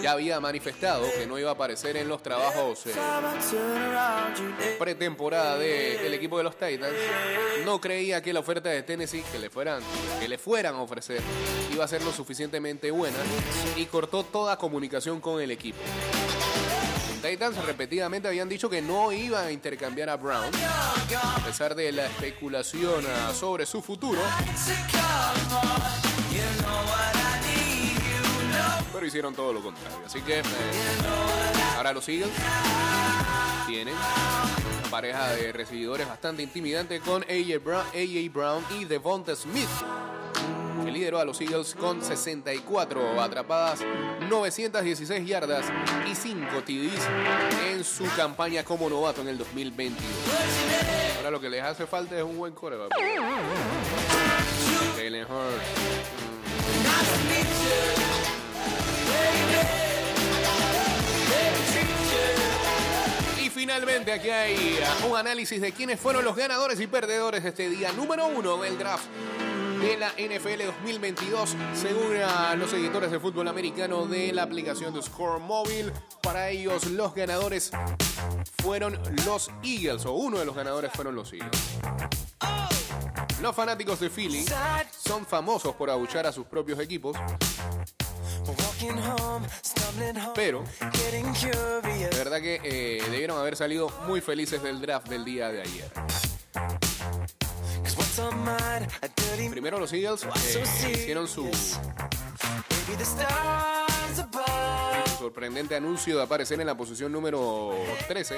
ya 0.02 0.12
había 0.12 0.38
manifestado 0.40 1.04
que 1.12 1.26
no 1.26 1.38
iba 1.38 1.50
a 1.50 1.54
aparecer 1.54 1.96
en 1.96 2.08
los 2.08 2.22
trabajos 2.22 2.86
eh, 2.86 2.92
pretemporada 4.78 5.58
de- 5.58 5.98
del 5.98 6.14
equipo 6.14 6.38
de 6.38 6.44
los 6.44 6.54
Titans, 6.56 6.92
no 7.64 7.80
creía 7.80 8.22
que 8.22 8.32
la 8.32 8.40
oferta 8.40 8.68
de 8.68 8.82
Tennessee 8.82 9.24
que 9.32 9.38
le 9.38 9.50
fueran, 9.50 9.82
que 10.20 10.28
le 10.28 10.38
fueran 10.38 10.74
a 10.76 10.82
ofrecer 10.82 11.20
iba 11.72 11.84
a 11.84 11.88
ser 11.88 12.02
lo 12.02 12.12
suficientemente 12.12 12.90
buena 12.90 13.07
y 13.76 13.86
cortó 13.86 14.24
toda 14.24 14.56
comunicación 14.56 15.20
con 15.20 15.40
el 15.40 15.50
equipo. 15.50 15.78
Titans 17.22 17.56
repetidamente 17.64 18.28
habían 18.28 18.48
dicho 18.48 18.70
que 18.70 18.80
no 18.80 19.10
iban 19.12 19.46
a 19.46 19.52
intercambiar 19.52 20.08
a 20.08 20.16
Brown, 20.16 20.50
a 20.54 21.44
pesar 21.44 21.74
de 21.74 21.90
la 21.90 22.06
especulación 22.06 23.04
ah, 23.06 23.32
sobre 23.34 23.66
su 23.66 23.82
futuro. 23.82 24.20
Pero 28.92 29.06
hicieron 29.06 29.34
todo 29.34 29.52
lo 29.52 29.62
contrario. 29.62 29.98
Así 30.06 30.20
que 30.22 30.38
eh, 30.38 30.42
ahora 31.76 31.92
los 31.92 32.08
Eagles 32.08 32.30
tienen 33.66 33.94
una 33.94 34.90
pareja 34.90 35.30
de 35.30 35.52
recibidores 35.52 36.06
bastante 36.08 36.42
intimidante 36.42 37.00
con 37.00 37.22
AJ 37.24 37.62
Brown, 37.64 37.86
AJ 37.88 38.32
Brown 38.32 38.64
y 38.78 38.84
Devonta 38.84 39.34
Smith. 39.34 39.68
Que 40.88 40.92
lideró 40.92 41.18
a 41.18 41.24
los 41.26 41.38
Eagles 41.42 41.74
con 41.74 42.02
64 42.02 43.20
atrapadas, 43.20 43.80
916 44.30 45.28
yardas 45.28 45.66
y 46.10 46.14
5 46.14 46.62
TDs 46.64 47.06
en 47.66 47.84
su 47.84 48.04
campaña 48.16 48.64
como 48.64 48.88
novato 48.88 49.20
en 49.20 49.28
el 49.28 49.36
2022. 49.36 50.02
Ahora 51.18 51.30
lo 51.30 51.42
que 51.42 51.50
les 51.50 51.62
hace 51.62 51.86
falta 51.86 52.16
es 52.16 52.22
un 52.22 52.38
buen 52.38 52.54
coreback. 52.54 52.88
Jalen 54.96 55.26
finalmente 63.50 64.12
aquí 64.12 64.30
hay 64.30 64.78
un 65.06 65.14
análisis 65.14 65.60
de 65.60 65.72
quiénes 65.72 66.00
fueron 66.00 66.24
los 66.24 66.34
ganadores 66.34 66.80
y 66.80 66.86
perdedores 66.86 67.42
de 67.42 67.50
este 67.50 67.68
día 67.68 67.92
número 67.92 68.26
uno 68.26 68.56
del 68.56 68.78
draft 68.78 69.04
de 69.80 69.96
la 69.96 70.08
NFL 70.10 70.64
2022 70.82 71.56
según 71.74 72.18
los 72.58 72.72
editores 72.72 73.10
de 73.10 73.20
fútbol 73.20 73.48
americano 73.48 74.06
de 74.06 74.32
la 74.32 74.42
aplicación 74.42 74.92
de 74.92 75.02
Score 75.02 75.40
Móvil. 75.40 75.92
Para 76.22 76.50
ellos 76.50 76.86
los 76.86 77.14
ganadores 77.14 77.70
fueron 78.62 78.98
los 79.26 79.50
Eagles 79.62 80.04
o 80.06 80.12
uno 80.14 80.38
de 80.38 80.44
los 80.44 80.54
ganadores 80.54 80.90
fueron 80.92 81.14
los 81.14 81.32
Eagles. 81.32 81.60
Los 83.40 83.54
fanáticos 83.54 84.00
de 84.00 84.10
Philly 84.10 84.44
son 84.98 85.24
famosos 85.24 85.74
por 85.76 85.90
abuchar 85.90 86.26
a 86.26 86.32
sus 86.32 86.46
propios 86.46 86.80
equipos, 86.80 87.16
pero 90.34 90.64
de 90.82 92.10
verdad 92.16 92.40
que 92.40 92.60
eh, 92.64 93.02
debieron 93.10 93.38
haber 93.38 93.56
salido 93.56 93.90
muy 94.06 94.20
felices 94.20 94.62
del 94.62 94.80
draft 94.80 95.08
del 95.08 95.24
día 95.24 95.48
de 95.50 95.60
ayer. 95.62 95.90
Primero 99.50 99.78
los 99.78 99.92
Eagles 99.92 100.24
eh, 100.24 100.92
hicieron 100.92 101.28
su 101.28 101.48
above 104.18 105.18
sorprendente 105.18 105.76
anuncio 105.76 106.16
de 106.16 106.22
aparecer 106.22 106.60
en 106.60 106.66
la 106.66 106.76
posición 106.76 107.12
número 107.12 107.74
13, 108.06 108.36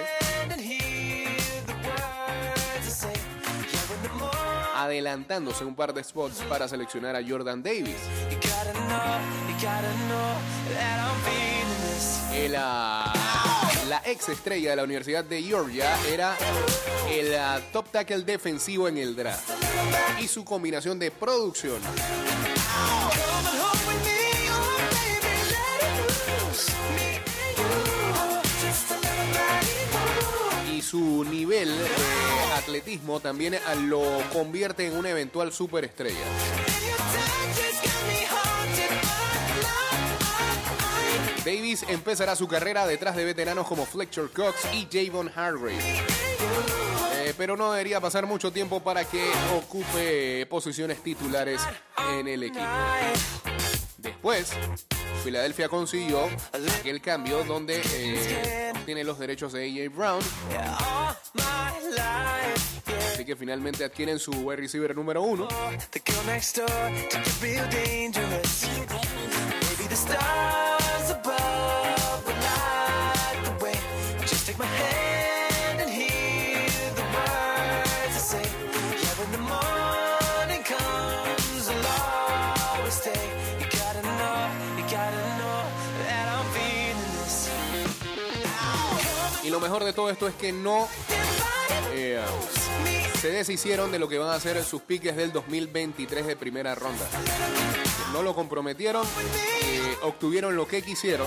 and 0.51 0.61
hear 0.61 1.29
the 1.67 1.73
words 1.73 2.87
I 2.87 2.91
say. 2.91 3.13
Yeah, 3.13 3.81
when 3.89 4.03
the 4.03 4.09
more 4.19 4.51
adelantándose 4.77 5.65
un 5.65 5.75
par 5.75 5.93
de 5.93 6.03
spots 6.03 6.43
para 6.49 6.67
seleccionar 6.67 7.15
a 7.15 7.23
Jordan 7.27 7.63
Davis. 7.63 7.97
El, 12.33 12.57
ex 14.05 14.29
estrella 14.29 14.71
de 14.71 14.77
la 14.77 14.85
Universidad 14.85 15.25
de 15.25 15.43
Georgia 15.43 15.97
era 16.09 16.37
el 17.11 17.35
ah, 17.35 17.61
top 17.73 17.91
tackle 17.91 18.23
defensivo 18.23 18.89
en 18.89 18.99
el 18.99 19.17
draft. 19.17 19.51
Y 20.21 20.29
su 20.29 20.45
combinación 20.45 20.99
de 20.99 21.11
producción, 21.11 21.81
y 30.73 30.83
su 30.83 31.25
nivel 31.25 31.69
de 31.69 32.55
atletismo 32.57 33.21
también 33.21 33.57
ah, 33.67 33.75
lo 33.75 34.03
convierte 34.33 34.87
en 34.87 34.97
una 34.97 35.11
eventual 35.11 35.53
superestrella. 35.53 36.19
Davis 41.45 41.85
empezará 41.89 42.37
su 42.37 42.47
carrera 42.47 42.87
detrás 42.87 43.17
de 43.17 43.25
veteranos 43.25 43.67
como 43.67 43.87
Fletcher 43.87 44.29
Cox 44.29 44.67
y 44.75 44.89
Javon 44.91 45.31
Hargrave. 45.35 45.79
Eh, 47.15 47.35
pero 47.37 47.57
no 47.57 47.73
debería 47.73 48.01
pasar 48.01 48.27
mucho 48.27 48.53
tiempo 48.53 48.81
para 48.81 49.05
que 49.05 49.31
ocupe 49.57 50.45
posiciones 50.47 51.03
titulares 51.03 51.63
en 52.13 52.29
el 52.29 52.43
equipo. 52.43 52.65
Después, 53.97 54.53
Filadelfia 55.25 55.69
consiguió 55.69 56.29
aquel 56.79 57.01
cambio 57.01 57.45
donde 57.45 57.81
eh, 57.85 58.73
tiene 58.85 59.05
los 59.05 59.19
derechos 59.19 59.53
de 59.53 59.65
AJ 59.65 59.95
Brown, 59.95 60.23
así 63.13 63.25
que 63.25 63.37
finalmente 63.37 63.85
adquieren 63.85 64.19
su 64.19 64.33
wide 64.33 64.57
receiver 64.57 64.95
número 64.95 65.23
uno. 65.23 65.49
De 89.85 89.95
todo 89.95 90.11
esto 90.11 90.29
es 90.29 90.35
que 90.35 90.53
no 90.53 90.87
eh, 91.95 92.21
se 93.19 93.31
deshicieron 93.31 93.91
de 93.91 93.99
lo 93.99 94.11
que 94.11 94.19
van 94.19 94.29
a 94.29 94.39
ser 94.39 94.63
sus 94.63 94.83
piques 94.83 95.17
del 95.17 95.33
2023 95.33 96.27
de 96.27 96.37
primera 96.37 96.75
ronda. 96.75 97.09
No 98.13 98.23
lo 98.23 98.35
comprometieron, 98.35 99.07
eh, 99.07 99.97
obtuvieron 100.03 100.55
lo 100.55 100.69
que 100.69 100.83
quisieron 100.83 101.27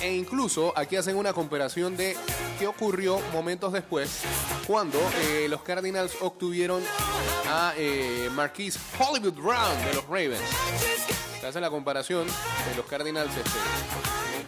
e 0.00 0.14
incluso 0.14 0.72
aquí 0.74 0.96
hacen 0.96 1.16
una 1.16 1.34
comparación 1.34 1.98
de 1.98 2.16
qué 2.58 2.66
ocurrió 2.66 3.20
momentos 3.32 3.74
después 3.74 4.22
cuando 4.66 4.98
eh, 5.20 5.46
los 5.50 5.60
Cardinals 5.60 6.16
obtuvieron 6.22 6.82
a 7.46 7.74
Marquise 8.32 8.78
Hollywood 8.98 9.34
Brown 9.34 9.84
de 9.84 9.94
los 9.94 10.04
Ravens. 10.06 10.40
Se 11.40 11.46
hace 11.46 11.60
la 11.60 11.68
comparación 11.68 12.26
de 12.26 12.74
los 12.74 12.86
Cardinals 12.86 13.36
este, 13.36 13.58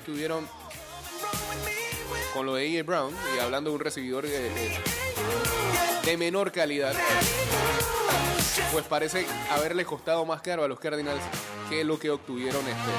obtuvieron 0.01 0.49
con 2.33 2.47
lo 2.47 2.55
de 2.55 2.67
A.J. 2.67 2.83
Brown 2.85 3.15
y 3.35 3.39
hablando 3.39 3.71
de 3.71 3.77
un 3.77 3.81
recibidor 3.81 4.27
eh, 4.27 4.31
eh, 4.35 4.79
de 6.05 6.17
menor 6.17 6.53
calidad, 6.53 6.95
pues 8.73 8.85
parece 8.87 9.27
haberle 9.51 9.85
costado 9.85 10.25
más 10.25 10.41
caro 10.41 10.65
a 10.65 10.69
los 10.69 10.79
Cardinals 10.79 11.23
que 11.69 11.85
lo 11.85 11.99
que 11.99 12.11
obtuvieron 12.11 12.63
este, 12.67 12.91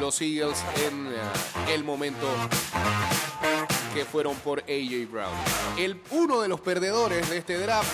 los 0.00 0.20
Eagles 0.20 0.58
en 0.86 1.08
eh, 1.08 1.74
el 1.74 1.84
momento 1.84 2.26
que 3.94 4.04
fueron 4.04 4.36
por 4.36 4.60
AJ 4.60 5.10
Brown. 5.10 5.34
El 5.76 6.00
uno 6.10 6.40
de 6.40 6.48
los 6.48 6.60
perdedores 6.60 7.28
de 7.28 7.38
este 7.38 7.58
draft, 7.58 7.90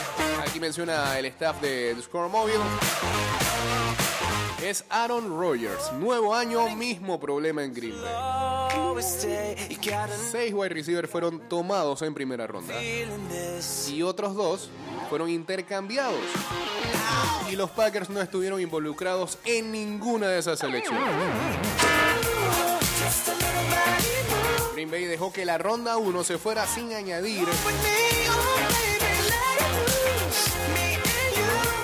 aquí 0.46 0.60
menciona 0.60 1.18
el 1.18 1.26
staff 1.26 1.60
de 1.60 1.94
The 1.94 2.02
Score 2.02 2.28
Mobile, 2.28 2.60
es 4.62 4.84
Aaron 4.90 5.38
Rodgers. 5.38 5.92
Nuevo 5.92 6.34
año, 6.34 6.68
mismo 6.76 7.20
problema 7.20 7.62
en 7.64 7.74
Green 7.74 7.94
Bay. 8.00 8.65
Seis 10.30 10.52
wide 10.52 10.70
receivers 10.70 11.08
fueron 11.08 11.40
tomados 11.48 12.02
en 12.02 12.12
primera 12.14 12.46
ronda 12.46 12.74
y 12.82 14.02
otros 14.02 14.34
dos 14.34 14.70
fueron 15.08 15.30
intercambiados. 15.30 16.18
Y 17.50 17.56
los 17.56 17.70
Packers 17.70 18.10
no 18.10 18.20
estuvieron 18.20 18.60
involucrados 18.60 19.38
en 19.44 19.70
ninguna 19.70 20.28
de 20.28 20.38
esas 20.38 20.58
selecciones. 20.58 21.02
Green 24.74 24.90
Bay 24.90 25.04
dejó 25.04 25.32
que 25.32 25.44
la 25.44 25.56
ronda 25.56 25.96
1 25.96 26.24
se 26.24 26.38
fuera 26.38 26.66
sin 26.66 26.92
añadir 26.92 27.46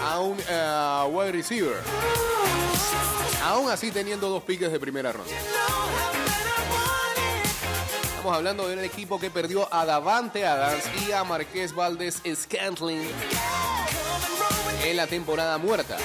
a 0.05 0.18
un 0.18 0.38
eh, 0.48 1.05
wide 1.11 1.33
receiver. 1.33 1.76
Aún 3.44 3.70
así 3.70 3.90
teniendo 3.90 4.28
dos 4.28 4.42
piques 4.42 4.70
de 4.70 4.78
primera 4.78 5.12
ronda. 5.12 5.33
Estamos 8.23 8.39
hablando 8.39 8.69
de 8.69 8.75
un 8.75 8.85
equipo 8.85 9.19
que 9.19 9.31
perdió 9.31 9.67
a 9.75 9.85
Davante 9.85 10.47
Adams 10.47 10.85
y 11.05 11.11
a 11.11 11.25
Marqués 11.25 11.75
Valdés 11.75 12.23
Scantling 12.25 13.03
en 14.85 14.97
la 14.97 15.09
temporada 15.09 15.59
muerta. 15.59 15.97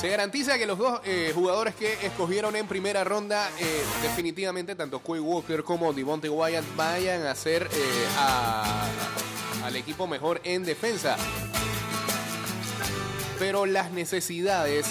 Se 0.00 0.08
garantiza 0.08 0.56
que 0.56 0.64
los 0.64 0.78
dos 0.78 1.02
eh, 1.04 1.32
jugadores 1.34 1.74
que 1.74 1.92
escogieron 2.06 2.56
en 2.56 2.66
primera 2.66 3.04
ronda, 3.04 3.46
eh, 3.58 3.82
definitivamente 4.00 4.74
tanto 4.74 5.00
Quay 5.00 5.20
Walker 5.20 5.62
como 5.64 5.92
Devontae 5.92 6.30
Wyatt 6.30 6.64
vayan 6.76 7.26
a 7.26 7.34
ser 7.34 7.68
eh, 7.70 8.06
al 9.62 9.76
equipo 9.76 10.06
mejor 10.06 10.40
en 10.44 10.64
defensa. 10.64 11.18
Pero 13.40 13.64
las 13.64 13.90
necesidades 13.90 14.86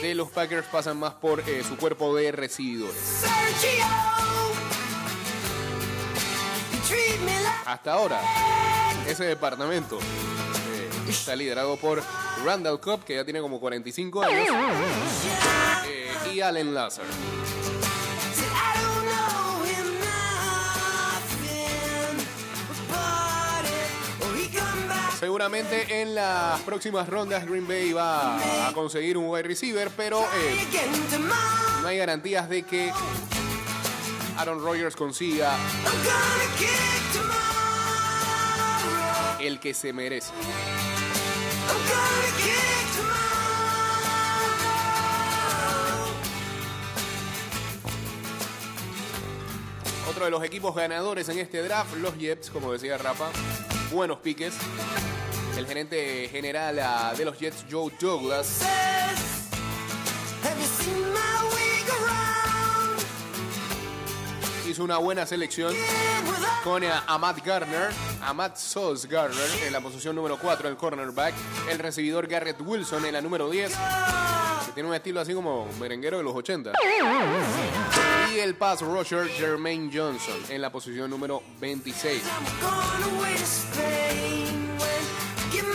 de 0.00 0.14
los 0.14 0.30
Packers 0.30 0.66
pasan 0.66 0.98
más 0.98 1.12
por 1.12 1.40
eh, 1.40 1.62
su 1.62 1.76
cuerpo 1.76 2.16
de 2.16 2.32
recibidores. 2.32 3.22
Hasta 7.66 7.92
ahora, 7.92 8.18
ese 9.06 9.24
departamento 9.24 9.98
eh, 9.98 10.88
está 11.06 11.36
liderado 11.36 11.76
por 11.76 12.02
Randall 12.46 12.80
Cobb, 12.80 13.04
que 13.04 13.16
ya 13.16 13.24
tiene 13.24 13.42
como 13.42 13.60
45 13.60 14.22
años, 14.22 14.46
eh, 15.86 16.10
y 16.32 16.40
Allen 16.40 16.72
Lazar. 16.72 17.04
Seguramente 25.38 26.00
en 26.02 26.16
las 26.16 26.60
próximas 26.62 27.08
rondas 27.08 27.46
Green 27.46 27.68
Bay 27.68 27.92
va 27.92 28.66
a 28.66 28.72
conseguir 28.72 29.16
un 29.16 29.28
wide 29.28 29.44
receiver, 29.44 29.88
pero 29.96 30.20
eh, 30.20 30.66
no 31.80 31.86
hay 31.86 31.96
garantías 31.96 32.48
de 32.48 32.64
que 32.64 32.92
Aaron 34.36 34.60
Rodgers 34.60 34.96
consiga 34.96 35.56
el 39.38 39.60
que 39.60 39.74
se 39.74 39.92
merece. 39.92 40.32
Otro 50.10 50.24
de 50.24 50.32
los 50.32 50.42
equipos 50.42 50.74
ganadores 50.74 51.28
en 51.28 51.38
este 51.38 51.62
draft, 51.62 51.94
los 51.98 52.18
Jets, 52.18 52.50
como 52.50 52.72
decía 52.72 52.98
Rafa, 52.98 53.30
buenos 53.92 54.18
piques. 54.18 54.54
El 55.58 55.66
gerente 55.66 56.28
general 56.30 56.78
ah, 56.78 57.12
de 57.18 57.24
los 57.24 57.36
Jets, 57.36 57.64
Joe 57.68 57.92
Douglas, 58.00 58.60
hizo 64.68 64.84
una 64.84 64.98
buena 64.98 65.26
selección 65.26 65.74
con 66.62 66.84
a 66.84 67.18
Matt 67.18 67.44
Garner, 67.44 67.90
a 68.22 68.32
Matt 68.32 68.56
Garner 69.10 69.50
en 69.66 69.72
la 69.72 69.80
posición 69.80 70.14
número 70.14 70.38
4, 70.38 70.68
el 70.68 70.76
cornerback, 70.76 71.34
el 71.68 71.80
recibidor 71.80 72.28
Garrett 72.28 72.60
Wilson 72.60 73.04
en 73.06 73.14
la 73.14 73.20
número 73.20 73.50
10, 73.50 73.72
que 74.66 74.72
tiene 74.74 74.88
un 74.88 74.94
estilo 74.94 75.20
así 75.20 75.34
como 75.34 75.66
merenguero 75.80 76.18
de 76.18 76.22
los 76.22 76.36
80, 76.36 76.70
y 78.32 78.38
el 78.38 78.54
pass 78.54 78.80
rusher 78.82 79.26
Jermaine 79.26 79.90
Johnson 79.92 80.36
en 80.50 80.62
la 80.62 80.70
posición 80.70 81.10
número 81.10 81.42
26. 81.58 82.22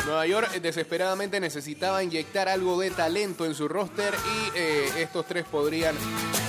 Nueva 0.05 0.27
York 0.27 0.49
eh, 0.53 0.59
desesperadamente 0.59 1.39
necesitaba 1.39 2.03
inyectar 2.03 2.49
algo 2.49 2.79
de 2.79 2.91
talento 2.91 3.45
en 3.45 3.55
su 3.55 3.67
roster 3.67 4.13
y 4.13 4.57
eh, 4.57 4.89
estos 4.97 5.25
tres 5.25 5.45
podrían 5.45 5.95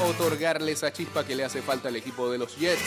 otorgarle 0.09 0.73
esa 0.73 0.93
chispa 0.93 1.25
que 1.25 1.37
le 1.37 1.45
hace 1.45 1.63
falta 1.63 1.89
al 1.89 1.97
equipo 1.97 2.31
de 2.31 2.39
los 2.39 2.57
Jets. 2.57 2.83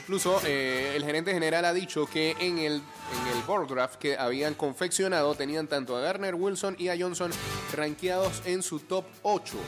Incluso 0.00 0.40
eh, 0.46 0.94
el 0.96 1.04
gerente 1.04 1.32
general 1.34 1.66
ha 1.66 1.74
dicho 1.74 2.06
que 2.06 2.34
en 2.40 2.58
el, 2.58 2.76
en 2.76 3.36
el 3.36 3.42
board 3.46 3.68
draft 3.68 3.96
que 3.96 4.16
habían 4.16 4.54
confeccionado 4.54 5.34
tenían 5.34 5.68
tanto 5.68 5.96
a 5.96 6.00
Garner 6.00 6.34
Wilson 6.34 6.76
y 6.78 6.88
a 6.88 6.96
Johnson 6.98 7.30
rankeados 7.76 8.42
en 8.46 8.62
su 8.62 8.80
top 8.80 9.04
8. 9.22 9.58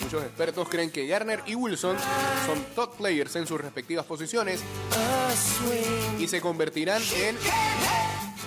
Muchos 0.00 0.22
expertos 0.22 0.68
creen 0.68 0.92
que 0.92 1.08
Garner 1.08 1.42
y 1.44 1.56
Wilson 1.56 1.96
son 2.46 2.64
top 2.76 2.96
players 2.96 3.34
en 3.34 3.48
sus 3.48 3.60
respectivas 3.60 4.06
posiciones 4.06 4.60
y 6.20 6.28
se 6.28 6.40
convertirán 6.40 7.02
en 7.16 7.36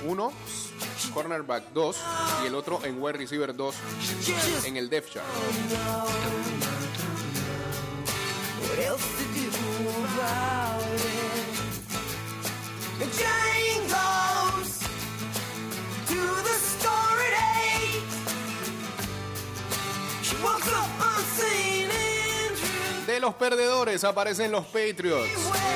uno 0.07 0.32
cornerback 1.13 1.73
2 1.73 1.97
y 2.43 2.47
el 2.47 2.55
otro 2.55 2.80
en 2.86 3.01
wide 3.01 3.17
receiver 3.17 3.53
2 3.53 3.76
en 4.65 4.78
el 4.78 4.89
depth 4.89 5.13
chart. 5.13 5.26
Los 23.22 23.36
perdedores 23.36 24.03
aparecen 24.03 24.51
los 24.51 24.66
Patriots. 24.66 25.30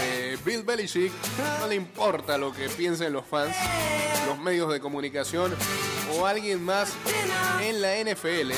Eh, 0.04 0.38
Bill 0.46 0.64
Belichick 0.64 1.12
no 1.60 1.68
le 1.68 1.76
importa 1.76 2.38
lo 2.38 2.54
que 2.54 2.70
piensen 2.70 3.14
los 3.14 3.26
fans, 3.26 3.56
los 4.28 4.38
medios 4.38 4.72
de 4.72 4.80
comunicación 4.80 5.56
o 6.14 6.26
alguien 6.26 6.64
más 6.64 6.94
en 7.62 7.82
la 7.82 7.96
NFL. 7.98 8.52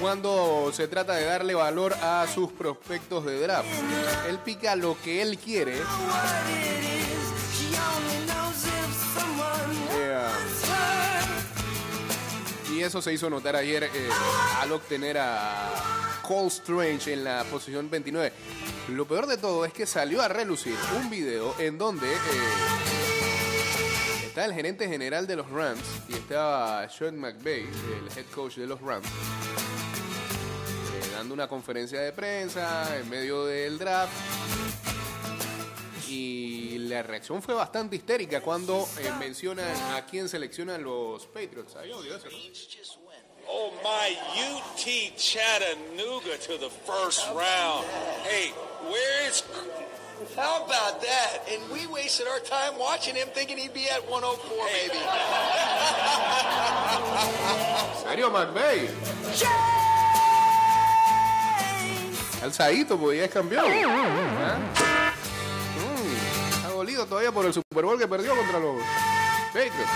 cuando 0.00 0.70
se 0.74 0.88
trata 0.88 1.14
de 1.14 1.24
darle 1.24 1.54
valor 1.54 1.94
a 2.02 2.26
sus 2.26 2.52
prospectos 2.52 3.24
de 3.24 3.40
draft. 3.40 3.68
Él 4.28 4.38
pica 4.44 4.76
lo 4.76 5.00
que 5.02 5.22
él 5.22 5.38
quiere. 5.38 5.80
Y 12.74 12.82
eso 12.82 13.00
se 13.00 13.14
hizo 13.14 13.30
notar 13.30 13.56
ayer 13.56 13.84
eh, 13.84 14.10
al 14.60 14.72
obtener 14.72 15.16
a 15.18 15.95
Cole 16.26 16.48
Strange 16.48 17.12
en 17.12 17.22
la 17.22 17.44
posición 17.44 17.88
29. 17.88 18.32
Lo 18.88 19.06
peor 19.06 19.28
de 19.28 19.36
todo 19.36 19.64
es 19.64 19.72
que 19.72 19.86
salió 19.86 20.20
a 20.20 20.28
relucir 20.28 20.74
un 20.96 21.08
video 21.08 21.54
en 21.60 21.78
donde 21.78 22.12
eh, 22.12 22.18
está 24.26 24.44
el 24.44 24.52
gerente 24.52 24.88
general 24.88 25.28
de 25.28 25.36
los 25.36 25.48
Rams 25.48 25.80
y 26.08 26.14
estaba 26.14 26.88
Sean 26.88 27.16
McVay, 27.16 27.60
el 27.60 28.18
head 28.18 28.26
coach 28.34 28.56
de 28.56 28.66
los 28.66 28.80
Rams, 28.80 29.06
eh, 29.06 29.10
dando 31.12 31.32
una 31.32 31.46
conferencia 31.46 32.00
de 32.00 32.12
prensa 32.12 32.96
en 32.98 33.08
medio 33.08 33.44
del 33.44 33.78
draft. 33.78 34.12
Y 36.08 36.78
la 36.78 37.04
reacción 37.04 37.40
fue 37.40 37.54
bastante 37.54 37.94
histérica 37.94 38.40
cuando 38.40 38.88
eh, 38.98 39.12
mencionan 39.18 39.74
a 39.94 40.04
quién 40.06 40.28
seleccionan 40.28 40.82
los 40.82 41.24
Patriots. 41.26 41.76
Audio 41.76 42.00
de 42.00 42.16
eso, 42.16 42.26
¿no? 42.30 43.05
Oh 43.48 43.72
my, 43.82 44.16
UT 44.36 44.84
Chattanooga 45.16 46.36
to 46.38 46.58
the 46.58 46.68
first 46.70 47.26
round. 47.30 47.84
Hey, 48.24 48.50
where 48.90 49.28
is 49.28 49.42
How 50.34 50.64
about 50.64 51.00
that? 51.02 51.44
And 51.52 51.62
we 51.70 51.86
wasted 51.86 52.26
our 52.26 52.40
time 52.40 52.78
watching 52.78 53.14
him 53.14 53.28
thinking 53.34 53.56
he'd 53.58 53.74
be 53.74 53.86
at 53.88 54.02
104 54.08 54.56
maybe. 54.72 54.98
¿En 57.96 58.10
serio, 58.10 58.30
McVay? 58.30 58.88
Alzadito, 62.42 62.98
pues 62.98 63.18
ya 63.18 63.24
es 63.26 63.30
campeón. 63.30 63.64
¿Ah? 63.66 64.58
Mm, 65.78 66.56
Está 66.56 66.68
dolido 66.68 67.06
todavía 67.06 67.32
por 67.32 67.46
el 67.46 67.52
Super 67.52 67.84
Bowl 67.84 67.98
que 67.98 68.08
perdió 68.08 68.34
contra 68.36 68.58
los 68.58 68.76
Patriots. 69.52 69.90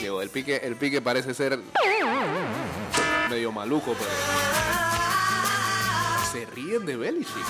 Digo, 0.00 0.22
el 0.22 0.30
pique, 0.30 0.56
el 0.62 0.76
pique 0.76 1.00
parece 1.00 1.34
ser 1.34 1.58
medio 3.28 3.52
maluco, 3.52 3.94
pero 3.98 4.10
se 6.32 6.46
ríen 6.46 6.86
de 6.86 6.96
Belichick. 6.96 7.46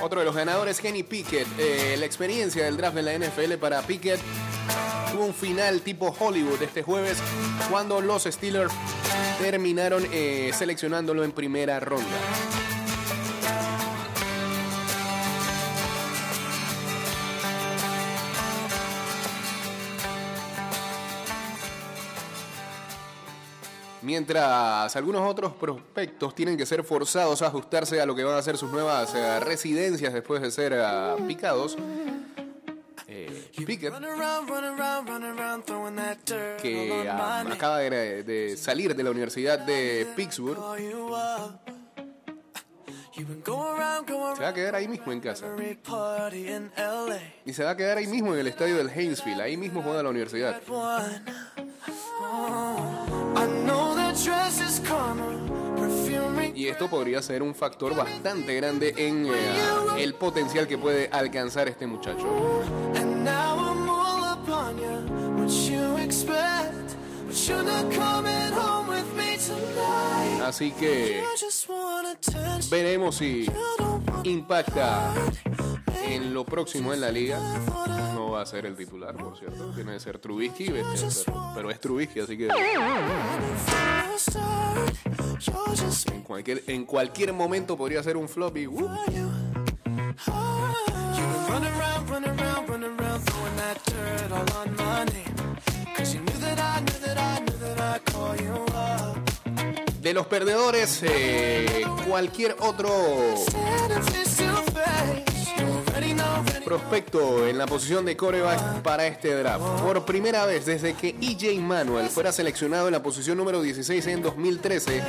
Otro 0.00 0.20
de 0.20 0.26
los 0.26 0.34
ganadores, 0.34 0.80
Kenny 0.80 1.02
Pickett. 1.02 1.46
Eh, 1.58 1.96
la 1.98 2.04
experiencia 2.04 2.64
del 2.64 2.76
draft 2.76 2.96
de 2.96 3.02
la 3.02 3.14
NFL 3.18 3.54
para 3.54 3.80
Pickett 3.82 4.20
tuvo 5.10 5.24
un 5.26 5.34
final 5.34 5.80
tipo 5.80 6.14
Hollywood 6.18 6.60
este 6.62 6.82
jueves 6.82 7.18
cuando 7.70 8.00
los 8.00 8.24
Steelers 8.24 8.72
terminaron 9.40 10.06
eh, 10.12 10.52
seleccionándolo 10.52 11.24
en 11.24 11.32
primera 11.32 11.80
ronda. 11.80 12.04
Mientras 24.04 24.94
algunos 24.96 25.22
otros 25.28 25.54
prospectos 25.54 26.34
tienen 26.34 26.56
que 26.58 26.66
ser 26.66 26.84
forzados 26.84 27.40
a 27.40 27.46
ajustarse 27.46 28.00
a 28.00 28.06
lo 28.06 28.14
que 28.14 28.22
van 28.22 28.36
a 28.36 28.42
ser 28.42 28.58
sus 28.58 28.70
nuevas 28.70 29.14
eh, 29.14 29.40
residencias 29.40 30.12
después 30.12 30.42
de 30.42 30.50
ser 30.50 30.74
ah, 30.74 31.16
picados. 31.26 31.76
eh, 33.08 33.50
Pickett, 33.64 33.94
que 36.60 37.08
ah, 37.08 37.44
acaba 37.50 37.78
de, 37.78 38.22
de 38.24 38.56
salir 38.58 38.94
de 38.94 39.02
la 39.02 39.10
Universidad 39.10 39.58
de 39.60 40.06
Pittsburgh, 40.14 40.58
se 44.36 44.42
va 44.42 44.48
a 44.48 44.54
quedar 44.54 44.74
ahí 44.74 44.88
mismo 44.88 45.12
en 45.12 45.20
casa. 45.20 45.46
Y 47.46 47.52
se 47.54 47.62
va 47.64 47.70
a 47.70 47.76
quedar 47.76 47.96
ahí 47.98 48.06
mismo 48.08 48.34
en 48.34 48.40
el 48.40 48.48
estadio 48.48 48.76
del 48.76 48.88
Hainesville. 48.90 49.40
Ahí 49.40 49.56
mismo 49.56 49.82
juega 49.82 50.02
la 50.02 50.10
universidad. 50.10 50.60
Y 56.54 56.68
esto 56.68 56.88
podría 56.88 57.20
ser 57.20 57.42
un 57.42 57.54
factor 57.54 57.96
bastante 57.96 58.54
grande 58.54 58.94
en 58.96 59.26
eh, 59.26 59.32
el 59.98 60.14
potencial 60.14 60.68
que 60.68 60.78
puede 60.78 61.08
alcanzar 61.10 61.68
este 61.68 61.86
muchacho. 61.86 62.26
Así 70.44 70.72
que 70.72 71.22
veremos 72.70 73.16
si 73.16 73.46
impacta 74.22 75.12
en 76.06 76.32
lo 76.32 76.44
próximo 76.44 76.92
en 76.92 77.00
la 77.00 77.10
liga. 77.10 77.40
Va 78.34 78.40
a 78.40 78.46
ser 78.46 78.66
el 78.66 78.74
titular, 78.74 79.14
por 79.14 79.38
cierto. 79.38 79.70
Tiene 79.76 79.92
que 79.92 80.00
ser 80.00 80.18
Trubisky, 80.18 80.68
pero, 80.68 80.88
pero 81.54 81.70
es 81.70 81.78
Trubisky, 81.78 82.18
así 82.18 82.36
que 82.36 82.48
en 86.12 86.22
cualquier, 86.22 86.64
en 86.66 86.84
cualquier 86.84 87.32
momento 87.32 87.76
podría 87.76 88.02
ser 88.02 88.16
un 88.16 88.28
flop 88.28 88.56
y 88.56 88.66
uh, 88.66 88.88
de 100.00 100.12
los 100.12 100.26
perdedores, 100.26 101.04
eh, 101.04 101.84
cualquier 102.04 102.56
otro 102.58 102.90
prospecto 106.64 107.46
en 107.46 107.58
la 107.58 107.66
posición 107.66 108.04
de 108.04 108.16
coreback 108.16 108.82
para 108.82 109.06
este 109.06 109.34
draft. 109.34 109.82
Por 109.82 110.04
primera 110.04 110.46
vez 110.46 110.66
desde 110.66 110.94
que 110.94 111.14
EJ 111.20 111.60
Manuel 111.60 112.08
fuera 112.08 112.32
seleccionado 112.32 112.88
en 112.88 112.92
la 112.92 113.02
posición 113.02 113.38
número 113.38 113.62
16 113.62 114.06
en 114.08 114.22
2013, 114.22 115.02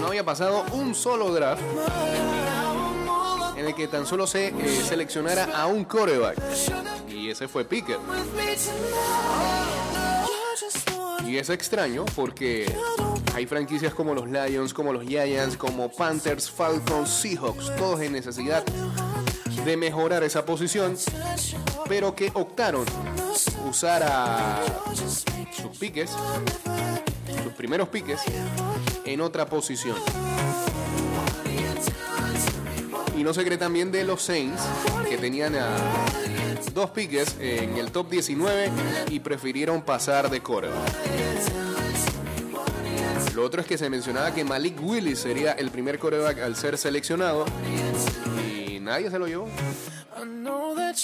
no 0.00 0.06
había 0.06 0.24
pasado 0.24 0.64
un 0.72 0.94
solo 0.94 1.32
draft 1.32 1.62
en 3.56 3.66
el 3.66 3.74
que 3.74 3.88
tan 3.88 4.06
solo 4.06 4.26
se 4.26 4.48
eh, 4.48 4.82
seleccionara 4.86 5.44
a 5.56 5.66
un 5.66 5.84
coreback. 5.84 6.38
Y 7.08 7.30
ese 7.30 7.48
fue 7.48 7.64
Pickett. 7.64 7.98
Y 11.26 11.38
es 11.38 11.48
extraño 11.50 12.04
porque 12.14 12.66
hay 13.34 13.46
franquicias 13.46 13.92
como 13.92 14.14
los 14.14 14.28
Lions, 14.28 14.72
como 14.72 14.92
los 14.92 15.04
Giants, 15.04 15.56
como 15.56 15.90
Panthers, 15.90 16.50
Falcons, 16.50 17.10
Seahawks, 17.10 17.74
todos 17.76 18.00
en 18.00 18.12
necesidad 18.12 18.64
de 19.64 19.76
mejorar 19.76 20.22
esa 20.22 20.44
posición, 20.44 20.96
pero 21.88 22.14
que 22.14 22.30
optaron 22.34 22.84
usar 23.68 24.02
a 24.04 24.62
sus 24.94 25.76
piques, 25.78 26.10
sus 27.42 27.52
primeros 27.54 27.88
piques, 27.88 28.20
en 29.04 29.20
otra 29.20 29.46
posición. 29.46 29.96
Y 33.16 33.24
no 33.24 33.34
se 33.34 33.44
cree 33.44 33.58
también 33.58 33.90
de 33.90 34.04
los 34.04 34.22
Saints, 34.22 34.62
que 35.08 35.16
tenían 35.16 35.56
a 35.56 35.76
dos 36.72 36.90
piques 36.90 37.36
en 37.40 37.76
el 37.78 37.90
top 37.90 38.10
19 38.10 38.70
y 39.10 39.20
prefirieron 39.20 39.82
pasar 39.82 40.30
de 40.30 40.40
coreback. 40.40 41.73
Lo 43.44 43.48
otro 43.48 43.60
es 43.60 43.66
que 43.66 43.76
se 43.76 43.90
mencionaba 43.90 44.32
que 44.32 44.42
Malik 44.42 44.82
Willis 44.82 45.18
sería 45.18 45.52
el 45.52 45.70
primer 45.70 45.98
coreback 45.98 46.38
al 46.38 46.56
ser 46.56 46.78
seleccionado 46.78 47.44
y 48.42 48.80
nadie 48.80 49.10
se 49.10 49.18
lo 49.18 49.26
llevó. 49.26 49.50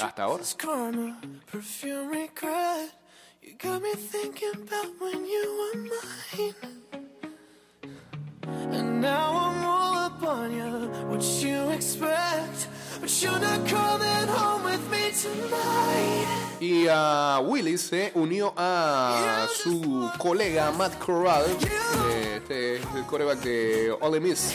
Hasta 0.01 0.23
ahora. 0.23 0.43
And 8.73 9.03
now 9.03 9.37
I'm 9.37 9.63
all 9.63 9.99
up 9.99 10.23
on 10.23 10.51
you. 10.51 10.89
What 11.11 11.21
you 11.43 11.71
expect? 11.73 12.69
Y 16.61 16.87
a 16.89 17.41
Willis 17.43 17.81
se 17.81 18.13
unió 18.15 18.53
a 18.57 19.47
su 19.63 20.11
colega 20.19 20.71
Matt 20.73 20.99
Corral, 20.99 21.45
este 22.35 22.77
es 22.77 22.83
el 22.95 23.05
coreback 23.07 23.41
de 23.41 23.97
Ole 24.01 24.21
Miss, 24.21 24.55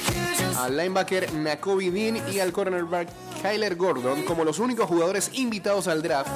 al 0.58 0.78
linebacker 0.78 1.34
Nakobe 1.34 1.90
Dean 1.90 2.22
y 2.32 2.40
al 2.40 2.52
cornerback 2.52 3.10
Kyler 3.42 3.76
Gordon 3.76 4.24
como 4.24 4.44
los 4.44 4.60
únicos 4.60 4.88
jugadores 4.88 5.32
invitados 5.34 5.88
al 5.88 6.02
draft 6.02 6.32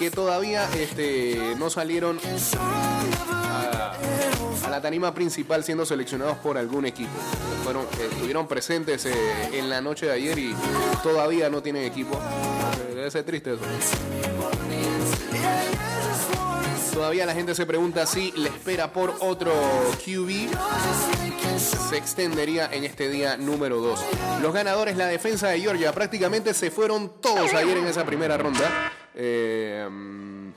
que 0.00 0.10
todavía 0.10 0.66
este, 0.78 1.54
no 1.58 1.68
salieron 1.68 2.18
a, 2.58 3.92
la 4.70 4.80
tarima 4.80 5.12
principal 5.12 5.62
siendo 5.62 5.84
seleccionados 5.84 6.38
por 6.38 6.56
algún 6.56 6.86
equipo. 6.86 7.10
Fueron, 7.64 7.86
estuvieron 8.00 8.48
presentes 8.48 9.04
eh, 9.04 9.12
en 9.52 9.68
la 9.68 9.82
noche 9.82 10.06
de 10.06 10.12
ayer 10.12 10.38
y 10.38 10.54
todavía 11.02 11.50
no 11.50 11.62
tienen 11.62 11.84
equipo. 11.84 12.18
Eh, 12.88 12.94
Debe 12.94 13.10
ser 13.10 13.24
triste 13.24 13.52
eso. 13.52 13.62
Todavía 16.94 17.26
la 17.26 17.34
gente 17.34 17.54
se 17.54 17.66
pregunta 17.66 18.06
si 18.06 18.32
la 18.32 18.48
espera 18.48 18.94
por 18.94 19.14
otro 19.20 19.52
QB 20.02 20.48
se 21.58 21.98
extendería 21.98 22.70
en 22.72 22.84
este 22.84 23.10
día 23.10 23.36
número 23.36 23.82
2. 23.82 24.00
Los 24.40 24.54
ganadores, 24.54 24.96
la 24.96 25.08
defensa 25.08 25.48
de 25.48 25.60
Georgia, 25.60 25.92
prácticamente 25.92 26.54
se 26.54 26.70
fueron 26.70 27.20
todos 27.20 27.52
ayer 27.52 27.76
en 27.76 27.86
esa 27.86 28.06
primera 28.06 28.38
ronda. 28.38 28.92
Eh, 29.14 29.88
mm, 29.90 30.50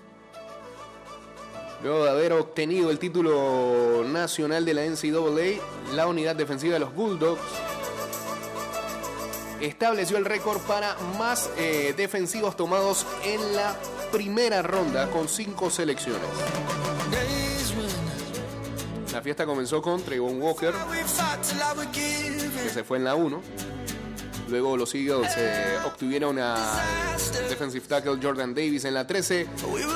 luego 1.84 2.04
de 2.06 2.10
haber 2.12 2.34
obtenido 2.34 2.92
el 2.92 3.00
título 3.00 4.04
nacional 4.06 4.66
de 4.66 4.74
la 4.74 4.86
NCAA, 4.86 5.96
la 5.96 6.08
unidad 6.08 6.36
defensiva 6.36 6.74
de 6.74 6.80
los 6.80 6.94
Bulldogs 6.94 7.42
estableció 9.62 10.18
el 10.18 10.26
récord 10.26 10.62
para 10.62 10.96
más 11.18 11.50
eh, 11.58 11.94
defensivos 11.96 12.56
tomados 12.58 13.06
en 13.24 13.56
la 13.56 13.76
primera 14.12 14.62
ronda 14.62 15.10
con 15.10 15.28
cinco 15.28 15.70
selecciones. 15.70 16.22
La 19.12 19.22
fiesta 19.22 19.46
comenzó 19.46 19.82
con 19.82 20.02
Trayvon 20.02 20.42
Walker, 20.42 20.74
que 21.92 22.70
se 22.70 22.84
fue 22.84 22.98
en 22.98 23.04
la 23.04 23.16
1. 23.16 23.42
Luego 24.54 24.78
los 24.78 24.94
Eagles 24.94 25.34
eh, 25.36 25.80
obtuvieron 25.84 26.38
a 26.38 26.56
defensive 27.50 27.88
tackle 27.88 28.20
Jordan 28.22 28.54
Davis 28.54 28.86
en 28.86 28.94
la 28.94 29.08
13, 29.08 29.48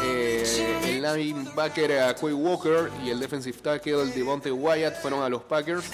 eh, 0.04 0.80
el 0.84 1.04
linebacker 1.04 1.92
eh, 1.92 2.16
Quay 2.20 2.34
Walker 2.34 2.90
y 3.06 3.12
el 3.12 3.20
defensive 3.20 3.60
tackle 3.62 4.08
Devontae 4.08 4.52
Wyatt 4.52 5.00
fueron 5.00 5.22
a 5.22 5.30
los 5.30 5.44
Packers 5.44 5.86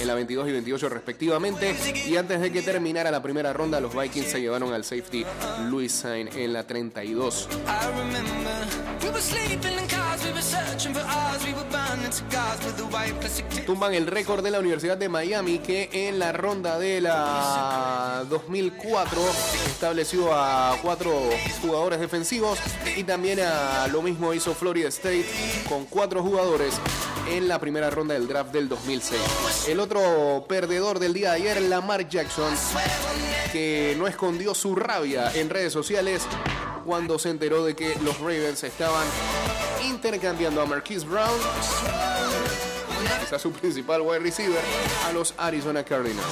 en 0.00 0.06
la 0.06 0.14
22 0.14 0.48
y 0.48 0.52
28 0.52 0.88
respectivamente. 0.88 1.76
Y 2.06 2.16
antes 2.16 2.40
de 2.40 2.52
que 2.52 2.62
terminara 2.62 3.10
la 3.10 3.22
primera 3.22 3.52
ronda, 3.52 3.80
los 3.80 3.94
Vikings 3.94 4.26
se 4.26 4.40
llevaron 4.40 4.72
al 4.72 4.84
safety 4.84 5.24
Louis 5.70 5.92
Sain 5.92 6.28
en 6.34 6.52
la 6.52 6.66
32. 6.66 7.48
Tumban 13.66 13.94
el 13.94 14.06
récord 14.06 14.42
de 14.42 14.50
la 14.50 14.58
Universidad 14.58 14.96
de 14.96 15.08
Miami 15.08 15.58
que 15.58 15.88
en 15.92 16.18
la 16.18 16.32
ronda 16.32 16.78
de 16.78 17.00
la 17.00 18.24
2004 18.28 19.20
estableció 19.66 20.32
a 20.32 20.76
cuatro 20.82 21.12
jugadores 21.62 22.00
defensivos 22.00 22.58
y 22.96 23.04
también 23.04 23.40
a 23.40 23.88
lo 23.88 24.02
mismo 24.02 24.32
hizo 24.34 24.54
Florida 24.54 24.88
State 24.88 25.26
con 25.68 25.84
cuatro 25.86 26.22
jugadores 26.22 26.74
en 27.28 27.48
la 27.48 27.58
primera 27.58 27.90
ronda 27.90 28.14
del 28.14 28.28
draft 28.28 28.52
del 28.52 28.68
2006. 28.68 29.68
El 29.68 29.80
otro 29.86 30.44
perdedor 30.48 30.98
del 30.98 31.12
día 31.12 31.30
de 31.30 31.36
ayer, 31.36 31.62
Lamar 31.62 32.08
Jackson, 32.08 32.52
que 33.52 33.94
no 33.96 34.08
escondió 34.08 34.52
su 34.52 34.74
rabia 34.74 35.30
en 35.32 35.48
redes 35.48 35.72
sociales 35.72 36.22
cuando 36.84 37.20
se 37.20 37.30
enteró 37.30 37.64
de 37.64 37.76
que 37.76 37.94
los 38.02 38.18
Ravens 38.18 38.64
estaban 38.64 39.06
intercambiando 39.84 40.60
a 40.60 40.66
Marquise 40.66 41.06
Brown, 41.06 41.38
quizás 43.20 43.40
su 43.40 43.52
principal 43.52 44.00
wide 44.00 44.18
receiver, 44.18 44.60
a 45.06 45.12
los 45.12 45.34
Arizona 45.36 45.84
Cardinals. 45.84 46.26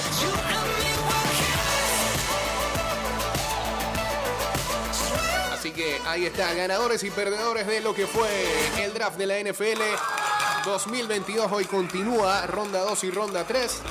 Así 5.53 5.71
que 5.71 6.01
ahí 6.05 6.25
está, 6.25 6.53
ganadores 6.53 7.03
y 7.03 7.09
perdedores 7.09 7.65
de 7.67 7.79
lo 7.79 7.95
que 7.95 8.05
fue 8.05 8.27
el 8.83 8.93
draft 8.93 9.17
de 9.17 9.27
la 9.27 9.39
NFL 9.39 9.81
2022. 10.65 11.51
Hoy 11.51 11.65
continúa 11.65 12.45
ronda 12.47 12.81
2 12.81 13.03
y 13.03 13.11
ronda 13.11 13.45
3 13.45 13.81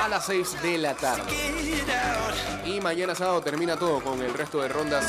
a 0.00 0.08
las 0.08 0.26
6 0.26 0.62
de 0.62 0.78
la 0.78 0.94
tarde. 0.94 1.22
Y 2.64 2.80
mañana 2.80 3.14
sábado 3.14 3.40
termina 3.40 3.76
todo 3.76 4.00
con 4.00 4.22
el 4.22 4.32
resto 4.32 4.60
de 4.62 4.68
rondas 4.68 5.04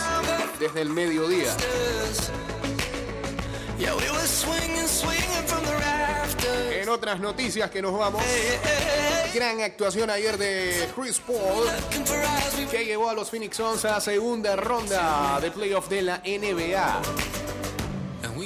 desde 0.60 0.82
el 0.82 0.90
mediodía. 0.90 1.56
En 6.72 6.90
otras 6.90 7.20
noticias 7.20 7.70
que 7.70 7.82
nos 7.82 7.98
vamos, 7.98 8.24
gran 9.34 9.62
actuación 9.62 10.10
ayer 10.10 10.38
de 10.38 10.90
Chris 10.96 11.20
Paul, 11.20 11.68
que 12.72 12.86
llevó 12.86 13.10
a 13.10 13.14
los 13.14 13.30
Phoenix 13.30 13.58
Suns 13.58 13.86
a 13.86 14.02
segunda 14.02 14.56
ronda 14.56 15.40
de 15.40 15.52
playoff 15.52 15.88
de 15.88 16.02
la 16.02 16.18
NBA. 16.26 17.02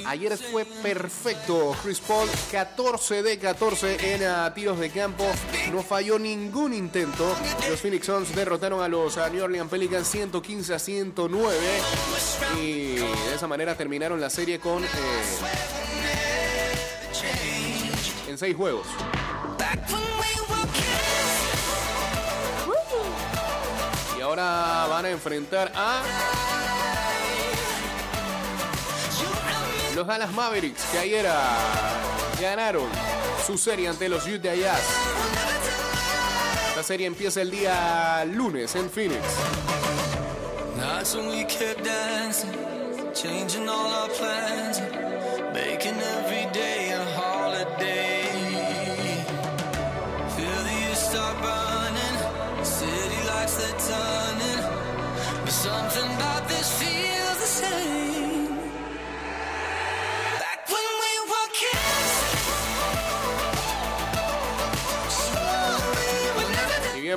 Ayer 0.06 0.36
fue 0.36 0.64
perfecto 0.64 1.76
Chris 1.82 2.00
Paul, 2.00 2.28
14 2.50 3.22
de 3.22 3.38
14 3.38 4.14
en 4.14 4.24
ah, 4.24 4.52
tiros 4.54 4.78
de 4.78 4.90
campo, 4.90 5.24
no 5.72 5.82
falló 5.82 6.18
ningún 6.18 6.74
intento. 6.74 7.34
Los 7.68 7.80
Phoenix 7.80 8.06
Suns 8.06 8.34
derrotaron 8.34 8.82
a 8.82 8.88
los 8.88 9.16
ah, 9.18 9.28
New 9.28 9.42
Orleans 9.42 9.70
Pelicans 9.70 10.08
115 10.08 10.74
a 10.74 10.78
109 10.78 11.56
y 12.60 12.96
de 12.96 13.34
esa 13.34 13.46
manera 13.46 13.76
terminaron 13.76 14.20
la 14.20 14.30
serie 14.30 14.58
con 14.58 14.84
eh, 14.84 14.88
en 18.28 18.38
seis 18.38 18.56
juegos. 18.56 18.86
Y 24.18 24.20
ahora 24.20 24.86
van 24.88 25.04
a 25.04 25.10
enfrentar 25.10 25.72
a 25.74 26.02
los 29.94 30.06
Dallas 30.06 30.32
Mavericks, 30.32 30.82
que 30.90 30.98
ayer 30.98 31.26
ganaron 32.40 32.88
su 33.46 33.56
serie 33.56 33.88
ante 33.88 34.08
los 34.08 34.26
Utah 34.26 34.54
Jazz. 34.54 34.82
La 36.76 36.82
serie 36.82 37.06
empieza 37.06 37.42
el 37.42 37.50
día 37.50 38.24
lunes 38.24 38.74
en 38.74 38.90
Phoenix. 38.90 39.22
Nights 40.76 41.14
when 41.14 41.28
we 41.28 41.44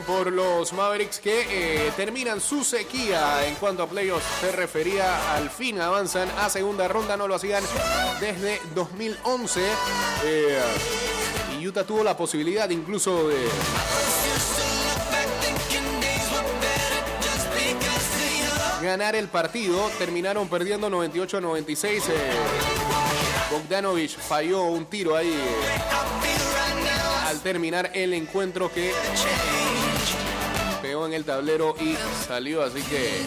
Por 0.05 0.31
los 0.31 0.73
Mavericks 0.73 1.19
que 1.19 1.87
eh, 1.87 1.91
terminan 1.95 2.39
su 2.39 2.63
sequía 2.63 3.45
en 3.47 3.55
cuanto 3.55 3.83
a 3.83 3.87
playoffs 3.87 4.25
se 4.41 4.51
refería. 4.51 5.35
Al 5.35 5.49
fin 5.49 5.79
avanzan 5.81 6.29
a 6.37 6.49
segunda 6.49 6.87
ronda, 6.87 7.17
no 7.17 7.27
lo 7.27 7.35
hacían 7.35 7.63
desde 8.19 8.61
2011. 8.75 9.61
eh, 10.23 10.59
y 11.59 11.67
Utah 11.67 11.83
tuvo 11.83 12.03
la 12.03 12.15
posibilidad 12.15 12.69
incluso 12.69 13.27
de 13.27 13.47
ganar 18.81 19.15
el 19.15 19.27
partido. 19.27 19.89
Terminaron 19.97 20.47
perdiendo 20.47 20.89
98 20.89 21.37
a 21.37 21.41
96. 21.41 22.03
eh, 22.09 22.13
Bogdanovich 23.51 24.17
falló 24.17 24.63
un 24.63 24.85
tiro 24.85 25.15
ahí 25.15 25.33
al 27.27 27.41
terminar 27.41 27.91
el 27.93 28.13
encuentro 28.13 28.71
que 28.71 28.93
en 31.05 31.13
el 31.13 31.23
tablero 31.23 31.75
y 31.79 31.93
salió. 32.25 32.63
Así 32.63 32.81
que 32.81 33.21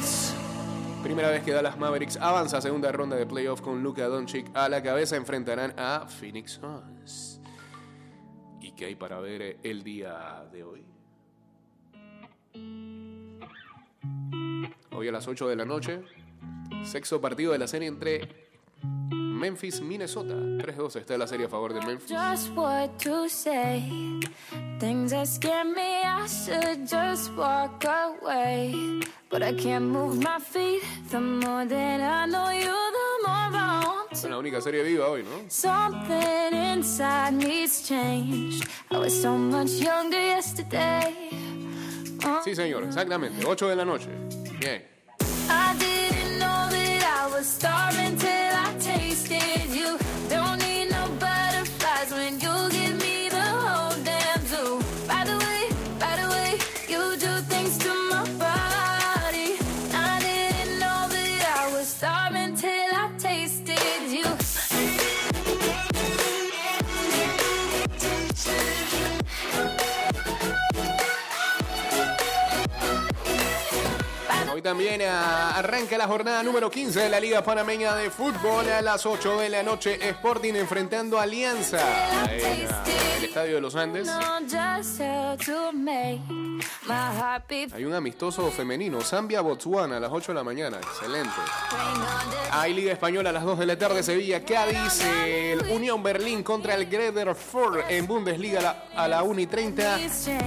primera 1.02 1.30
vez 1.30 1.42
que 1.42 1.52
Dallas 1.52 1.78
Mavericks 1.78 2.16
avanza 2.16 2.58
a 2.58 2.60
segunda 2.60 2.90
ronda 2.90 3.16
de 3.16 3.26
playoff 3.26 3.60
con 3.60 3.82
Luka 3.82 4.06
Doncic 4.08 4.50
a 4.54 4.68
la 4.68 4.82
cabeza. 4.82 5.16
Enfrentarán 5.16 5.74
a 5.78 6.06
Phoenix 6.08 6.52
Suns. 6.52 7.40
¿Y 8.60 8.72
qué 8.72 8.86
hay 8.86 8.94
para 8.94 9.20
ver 9.20 9.42
eh, 9.42 9.58
el 9.62 9.82
día 9.82 10.44
de 10.52 10.64
hoy? 10.64 10.84
Hoy 14.92 15.08
a 15.08 15.12
las 15.12 15.28
8 15.28 15.48
de 15.48 15.56
la 15.56 15.64
noche, 15.64 16.02
sexto 16.84 17.20
partido 17.20 17.52
de 17.52 17.58
la 17.58 17.68
serie 17.68 17.88
entre 17.88 18.39
Memphis, 19.40 19.80
Minnesota. 19.80 20.34
3-2 20.34 20.96
está 20.96 21.16
la 21.16 21.26
serie 21.26 21.46
a 21.46 21.48
favor 21.48 21.72
de 21.72 21.80
Memphis. 21.80 22.08
Just 22.10 22.50
what 22.54 22.90
to 23.02 23.26
say. 23.28 23.82
Things 24.78 25.12
that 25.12 25.26
scare 25.26 25.64
me, 25.64 26.02
I 26.04 26.26
should 26.26 26.86
just 26.86 27.32
walk 27.34 27.82
away. 27.84 28.74
But 29.30 29.42
I 29.42 29.54
can't 29.54 29.86
move 29.86 30.18
my 30.22 30.38
feet. 30.38 30.82
The 31.10 31.20
more 31.20 31.64
that 31.64 32.00
I 32.00 32.26
know 32.26 32.50
you, 32.50 32.64
the 32.66 33.26
more 33.26 33.50
I 33.56 33.82
want 33.86 34.12
Es 34.12 34.22
to. 34.22 34.28
la 34.28 34.36
única 34.38 34.60
serie 34.60 34.82
viva 34.82 35.06
hoy, 35.08 35.22
¿no? 35.22 35.48
Something 35.48 36.52
inside 36.52 37.32
me's 37.32 37.82
changed. 37.88 38.66
I 38.90 38.98
was 38.98 39.14
so 39.22 39.38
much 39.38 39.70
younger 39.80 40.20
yesterday. 40.20 41.14
Oh, 42.26 42.42
Sí, 42.44 42.54
señor, 42.54 42.84
exactamente. 42.84 43.46
8 43.46 43.68
de 43.68 43.76
la 43.76 43.84
noche. 43.86 44.08
Bien. 44.60 44.82
I 45.48 45.74
didn't 45.78 46.38
know 46.38 46.68
that 46.68 47.02
I 47.02 47.26
was 47.34 47.46
starving 47.46 48.16
till 48.18 48.39
I 49.32 49.59
también 74.70 75.02
ah, 75.02 75.58
arranca 75.58 75.98
la 75.98 76.06
jornada 76.06 76.44
número 76.44 76.70
15 76.70 77.00
de 77.00 77.08
la 77.08 77.18
Liga 77.18 77.42
Panameña 77.42 77.96
de 77.96 78.08
Fútbol 78.08 78.68
a 78.68 78.80
las 78.80 79.04
8 79.04 79.40
de 79.40 79.48
la 79.48 79.64
noche. 79.64 79.98
Sporting 80.10 80.54
enfrentando 80.54 81.18
Alianza 81.18 81.80
en 82.32 82.68
el 83.18 83.24
Estadio 83.24 83.56
de 83.56 83.60
los 83.60 83.74
Andes. 83.74 84.08
Hay 87.74 87.84
un 87.84 87.94
amistoso 87.94 88.50
femenino, 88.50 89.00
Zambia-Botswana 89.00 89.96
a 89.96 90.00
las 90.00 90.10
8 90.12 90.32
de 90.32 90.36
la 90.36 90.44
mañana. 90.44 90.78
Excelente. 90.78 91.30
Hay 92.52 92.74
Liga 92.74 92.92
Española 92.92 93.30
a 93.30 93.32
las 93.32 93.44
2 93.44 93.58
de 93.58 93.66
la 93.66 93.78
tarde, 93.78 94.02
Sevilla, 94.02 94.44
Cádiz, 94.44 95.02
el 95.24 95.60
Unión 95.70 96.02
Berlín 96.02 96.42
contra 96.42 96.74
el 96.74 96.86
Greuther 96.86 97.34
Ford 97.34 97.80
en 97.88 98.06
Bundesliga 98.06 98.58
a 98.60 98.62
la, 98.62 98.84
a 98.96 99.08
la 99.08 99.22
1 99.22 99.40
y 99.40 99.46
30. 99.46 99.98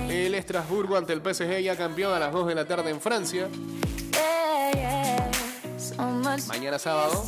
El 0.10 0.36
Estrasburgo 0.36 0.98
ante 0.98 1.14
el 1.14 1.22
PSG 1.22 1.60
ya 1.60 1.76
campeón 1.78 2.14
a 2.14 2.20
las 2.20 2.32
2 2.34 2.48
de 2.48 2.56
la 2.56 2.66
tarde 2.66 2.90
en 2.90 3.00
Francia. 3.02 3.48
Mañana 6.48 6.80
sábado. 6.80 7.26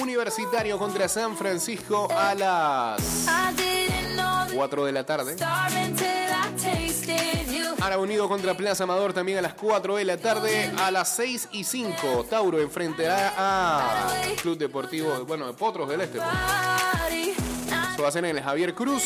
Universitario 0.00 0.78
contra 0.78 1.08
San 1.08 1.36
Francisco 1.36 2.08
a 2.10 2.34
las 2.34 3.26
I 3.26 3.54
didn't 3.54 4.14
know 4.14 4.46
that 4.46 4.54
4 4.54 4.84
de 4.86 4.92
la 4.92 5.04
tarde. 5.04 5.36
Ara 7.80 7.98
Unido 7.98 8.28
contra 8.28 8.54
Plaza 8.54 8.84
Amador 8.84 9.12
también 9.12 9.38
a 9.38 9.42
las 9.42 9.54
4 9.54 9.96
de 9.96 10.04
la 10.04 10.16
tarde. 10.16 10.70
A 10.78 10.90
las 10.90 11.08
6 11.16 11.48
y 11.52 11.64
5, 11.64 12.26
Tauro 12.28 12.60
enfrentará 12.60 13.34
a 13.36 14.12
Club 14.42 14.58
Deportivo, 14.58 15.24
bueno, 15.26 15.46
de 15.46 15.52
Potros 15.52 15.88
del 15.88 16.00
Este. 16.02 16.18
Esto 17.90 18.02
va 18.02 18.08
a 18.08 18.12
ser 18.12 18.24
en 18.24 18.36
el 18.36 18.42
Javier 18.42 18.74
Cruz. 18.74 19.02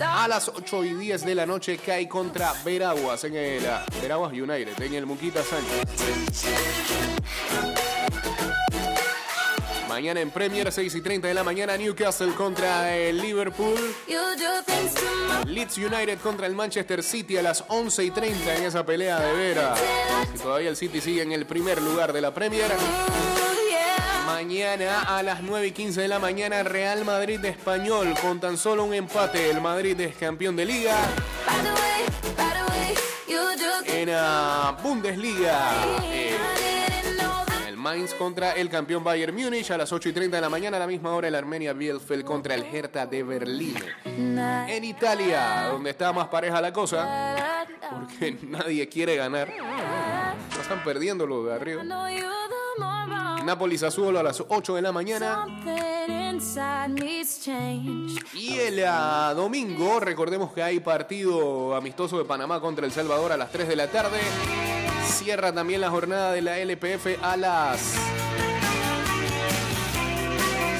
A 0.00 0.28
las 0.28 0.48
8 0.48 0.84
y 0.84 0.94
10 0.94 1.24
de 1.24 1.34
la 1.34 1.46
noche 1.46 1.78
cae 1.78 2.08
contra 2.08 2.52
Veraguas 2.64 3.24
en 3.24 3.36
el 3.36 3.62
Veraguas 4.00 4.32
United, 4.32 4.80
en 4.80 4.94
el 4.94 5.06
Muquita 5.06 5.42
Sánchez. 5.42 6.44
Mañana 9.98 10.20
en 10.20 10.30
Premier, 10.30 10.70
6 10.70 10.94
y 10.94 11.00
30 11.00 11.26
de 11.26 11.34
la 11.34 11.42
mañana, 11.42 11.76
Newcastle 11.76 12.32
contra 12.34 12.94
el 12.94 13.20
Liverpool. 13.20 13.74
Leeds 15.44 15.76
United 15.76 16.20
contra 16.20 16.46
el 16.46 16.54
Manchester 16.54 17.02
City 17.02 17.36
a 17.36 17.42
las 17.42 17.64
11 17.66 18.04
y 18.04 18.10
30 18.12 18.56
en 18.58 18.62
esa 18.62 18.86
pelea 18.86 19.18
de 19.18 19.32
veras. 19.32 19.76
Y 20.32 20.38
todavía 20.38 20.70
el 20.70 20.76
City 20.76 21.00
sigue 21.00 21.22
en 21.22 21.32
el 21.32 21.46
primer 21.46 21.82
lugar 21.82 22.12
de 22.12 22.20
la 22.20 22.32
Premier. 22.32 22.70
Mañana 24.24 25.02
a 25.02 25.20
las 25.24 25.42
9 25.42 25.66
y 25.66 25.72
15 25.72 26.02
de 26.02 26.06
la 26.06 26.20
mañana, 26.20 26.62
Real 26.62 27.04
Madrid 27.04 27.40
de 27.40 27.48
Español 27.48 28.14
con 28.22 28.38
tan 28.38 28.56
solo 28.56 28.84
un 28.84 28.94
empate. 28.94 29.50
El 29.50 29.60
Madrid 29.60 30.00
es 30.00 30.14
campeón 30.14 30.54
de 30.54 30.64
liga. 30.64 30.96
En 33.84 34.10
la 34.10 34.78
Bundesliga, 34.82 35.72
eh, 36.12 36.27
Mainz 37.88 38.12
contra 38.12 38.52
el 38.52 38.68
campeón 38.68 39.02
Bayern 39.02 39.34
Múnich 39.34 39.70
a 39.70 39.78
las 39.78 39.90
8 39.90 40.10
y 40.10 40.12
30 40.12 40.36
de 40.36 40.40
la 40.42 40.50
mañana. 40.50 40.76
A 40.76 40.80
la 40.80 40.86
misma 40.86 41.14
hora, 41.14 41.26
el 41.26 41.34
Armenia 41.34 41.72
Bielefeld 41.72 42.22
contra 42.22 42.54
el 42.54 42.62
Hertha 42.64 43.06
de 43.06 43.22
Berlín. 43.22 43.76
En 44.04 44.84
Italia, 44.84 45.68
donde 45.72 45.88
está 45.88 46.12
más 46.12 46.28
pareja 46.28 46.60
la 46.60 46.70
cosa, 46.70 47.66
porque 47.90 48.36
nadie 48.42 48.86
quiere 48.90 49.16
ganar. 49.16 49.50
No 49.56 50.60
están 50.60 50.84
perdiendo 50.84 51.26
los 51.26 51.46
de 51.46 51.54
arriba. 51.54 51.82
Nápoles 53.42 53.80
Sassuolo 53.80 54.18
a 54.18 54.22
las 54.22 54.44
8 54.46 54.74
de 54.74 54.82
la 54.82 54.92
mañana. 54.92 55.46
Y 58.34 58.58
el 58.58 58.84
ah, 58.86 59.32
domingo, 59.34 59.98
recordemos 59.98 60.52
que 60.52 60.62
hay 60.62 60.80
partido 60.80 61.74
amistoso 61.74 62.18
de 62.18 62.26
Panamá 62.26 62.60
contra 62.60 62.84
El 62.84 62.92
Salvador 62.92 63.32
a 63.32 63.38
las 63.38 63.50
3 63.50 63.66
de 63.66 63.76
la 63.76 63.90
tarde. 63.90 64.18
Cierra 65.18 65.52
también 65.52 65.80
la 65.80 65.90
jornada 65.90 66.30
de 66.32 66.42
la 66.42 66.58
LPF 66.58 67.20
a 67.20 67.36
las 67.36 67.80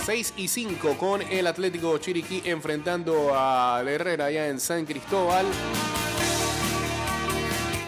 6 0.06 0.34
y 0.36 0.46
5 0.46 0.96
con 0.96 1.22
el 1.22 1.44
Atlético 1.48 1.98
Chiriquí 1.98 2.42
enfrentando 2.44 3.32
a 3.34 3.82
Herrera 3.84 4.26
allá 4.26 4.46
en 4.46 4.60
San 4.60 4.86
Cristóbal. 4.86 5.44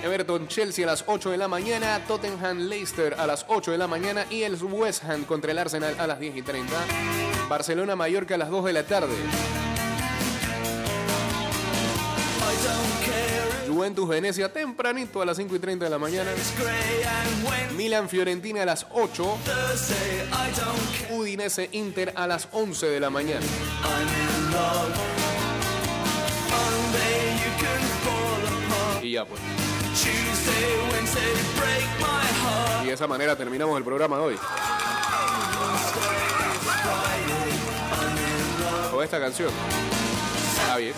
Everton 0.03 0.49
Chelsea 0.49 0.85
a 0.85 0.91
las 0.91 1.05
8 1.07 1.31
de 1.31 1.37
la 1.37 1.47
mañana, 1.47 2.05
Tottenham 2.09 2.69
Leicester 2.69 3.15
a 3.15 3.29
las 3.29 3.45
8 3.47 3.71
de 3.71 3.79
la 3.79 3.87
mañana 3.87 4.27
y 4.29 4.43
el 4.43 4.57
West 4.57 5.05
Ham 5.05 5.25
contra 5.25 5.53
el 5.53 5.59
Arsenal 5.59 5.95
a 6.01 6.09
las 6.09 6.19
10 6.19 6.37
y 6.37 6.43
30. 6.43 6.75
Barcelona 7.49 7.95
Mallorca 7.95 8.35
a 8.35 8.39
las 8.39 8.51
2 8.51 8.65
de 8.65 8.73
la 8.73 8.83
tarde. 8.83 9.15
Juventus 13.81 14.07
Venecia 14.07 14.53
tempranito 14.53 15.23
a 15.23 15.25
las 15.25 15.39
5 15.39 15.57
y 15.57 15.59
30 15.59 15.87
de 15.87 15.91
la 15.91 15.99
mañana. 15.99 16.31
Milan 17.79 18.11
Fiorentina 18.11 18.61
a 18.61 18.67
las 18.67 18.87
8. 18.91 19.39
Udinese 21.13 21.71
Inter 21.73 22.13
a 22.15 22.27
las 22.27 22.49
11 22.53 22.87
de 22.89 23.01
la 23.01 23.09
mañana. 23.09 23.41
Y 29.01 29.13
ya 29.13 29.25
pues. 29.25 29.41
Y 32.83 32.87
de 32.87 32.93
esa 32.93 33.07
manera 33.07 33.35
terminamos 33.35 33.79
el 33.79 33.85
programa 33.85 34.19
de 34.19 34.23
hoy. 34.23 34.39
Con 38.91 39.03
esta 39.03 39.19
canción. 39.19 39.51
Está 40.59 40.77
bien. 40.77 40.93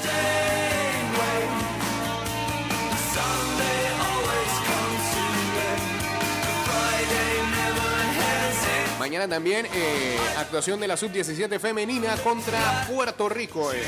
Mañana 8.99 9.27
también 9.29 9.67
eh, 9.75 10.17
actuación 10.39 10.79
de 10.79 10.87
la 10.89 10.97
sub-17 10.97 11.59
femenina 11.59 12.17
contra 12.19 12.87
Puerto 12.89 13.29
Rico. 13.29 13.73
eh. 13.73 13.83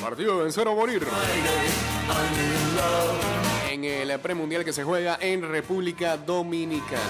Partido 0.00 0.38
vencer 0.38 0.66
o 0.68 0.74
morir. 0.74 1.06
En 3.70 3.84
el 3.84 4.18
premundial 4.20 4.64
que 4.64 4.72
se 4.72 4.84
juega 4.84 5.18
en 5.20 5.42
República 5.42 6.16
Dominicana. 6.16 7.00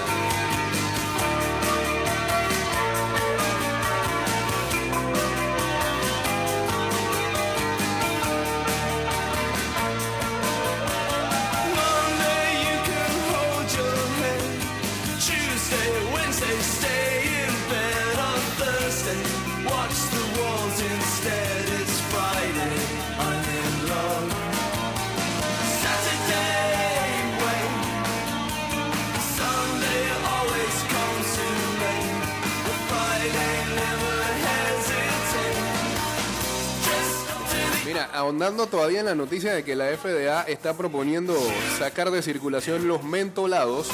Ahondando 38.21 38.67
todavía 38.67 39.01
en 39.01 39.07
la 39.07 39.15
noticia 39.15 39.53
de 39.55 39.65
que 39.65 39.75
la 39.75 39.87
FDA 39.97 40.43
está 40.43 40.77
proponiendo 40.77 41.35
sacar 41.79 42.11
de 42.11 42.23
circulación 42.23 42.87
los 42.87 43.03
mentolados, 43.03 43.89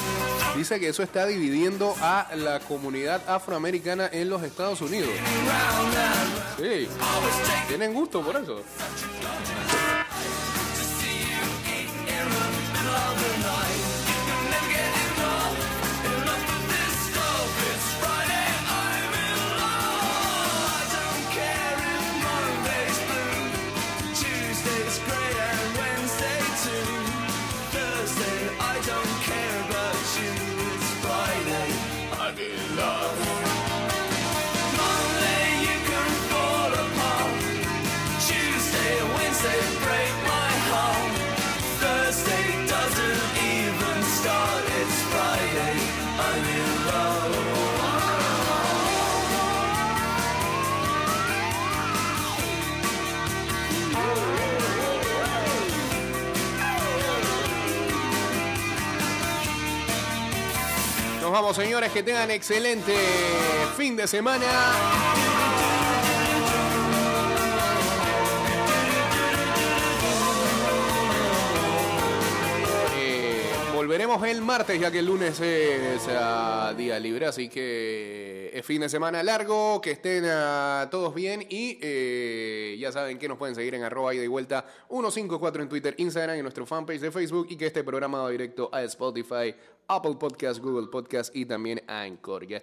dice 0.55 0.79
que 0.79 0.89
eso 0.89 1.01
está 1.01 1.25
dividiendo 1.25 1.95
a 2.01 2.27
la 2.35 2.59
comunidad 2.59 3.21
afroamericana 3.27 4.09
en 4.11 4.29
los 4.29 4.43
Estados 4.43 4.81
Unidos. 4.81 5.09
Sí, 6.57 6.87
tienen 7.67 7.93
gusto 7.93 8.21
por 8.21 8.35
eso. 8.35 8.61
Señores, 61.53 61.91
que 61.91 62.03
tengan 62.03 62.29
excelente 62.31 62.93
fin 63.77 63.95
de 63.95 64.05
semana. 64.07 64.45
Eh, 72.97 73.51
volveremos 73.73 74.25
el 74.27 74.41
martes, 74.41 74.79
ya 74.79 74.91
que 74.91 74.99
el 74.99 75.05
lunes 75.05 75.39
es 75.39 76.07
eh, 76.09 76.73
día 76.75 76.99
libre, 76.99 77.27
así 77.27 77.47
que 77.47 78.51
es 78.53 78.65
fin 78.65 78.81
de 78.81 78.89
semana 78.89 79.23
largo, 79.23 79.79
que 79.79 79.91
estén 79.91 80.25
ah, 80.27 80.87
todos 80.91 81.13
bien 81.13 81.45
y 81.49 81.77
eh, 81.81 82.75
ya 82.79 82.91
saben 82.91 83.19
que 83.19 83.27
nos 83.27 83.37
pueden 83.37 83.55
seguir 83.55 83.75
en 83.75 83.83
arroba 83.83 84.13
y 84.13 84.27
vuelta 84.27 84.65
154 84.89 85.63
en 85.63 85.69
Twitter, 85.69 85.95
Instagram 85.97 86.35
y 86.35 86.39
en 86.39 86.43
nuestro 86.43 86.65
fanpage 86.65 86.99
de 86.99 87.11
Facebook 87.11 87.47
y 87.49 87.55
que 87.55 87.67
este 87.67 87.83
programa 87.83 88.23
va 88.23 88.29
directo 88.29 88.69
a 88.73 88.83
Spotify, 88.83 89.53
Apple 89.89 90.15
Podcast, 90.15 90.59
Google 90.61 90.87
Podcast 90.87 91.35
y 91.35 91.45
también 91.45 91.81
Anchor. 91.87 92.45
Ya 92.45 92.55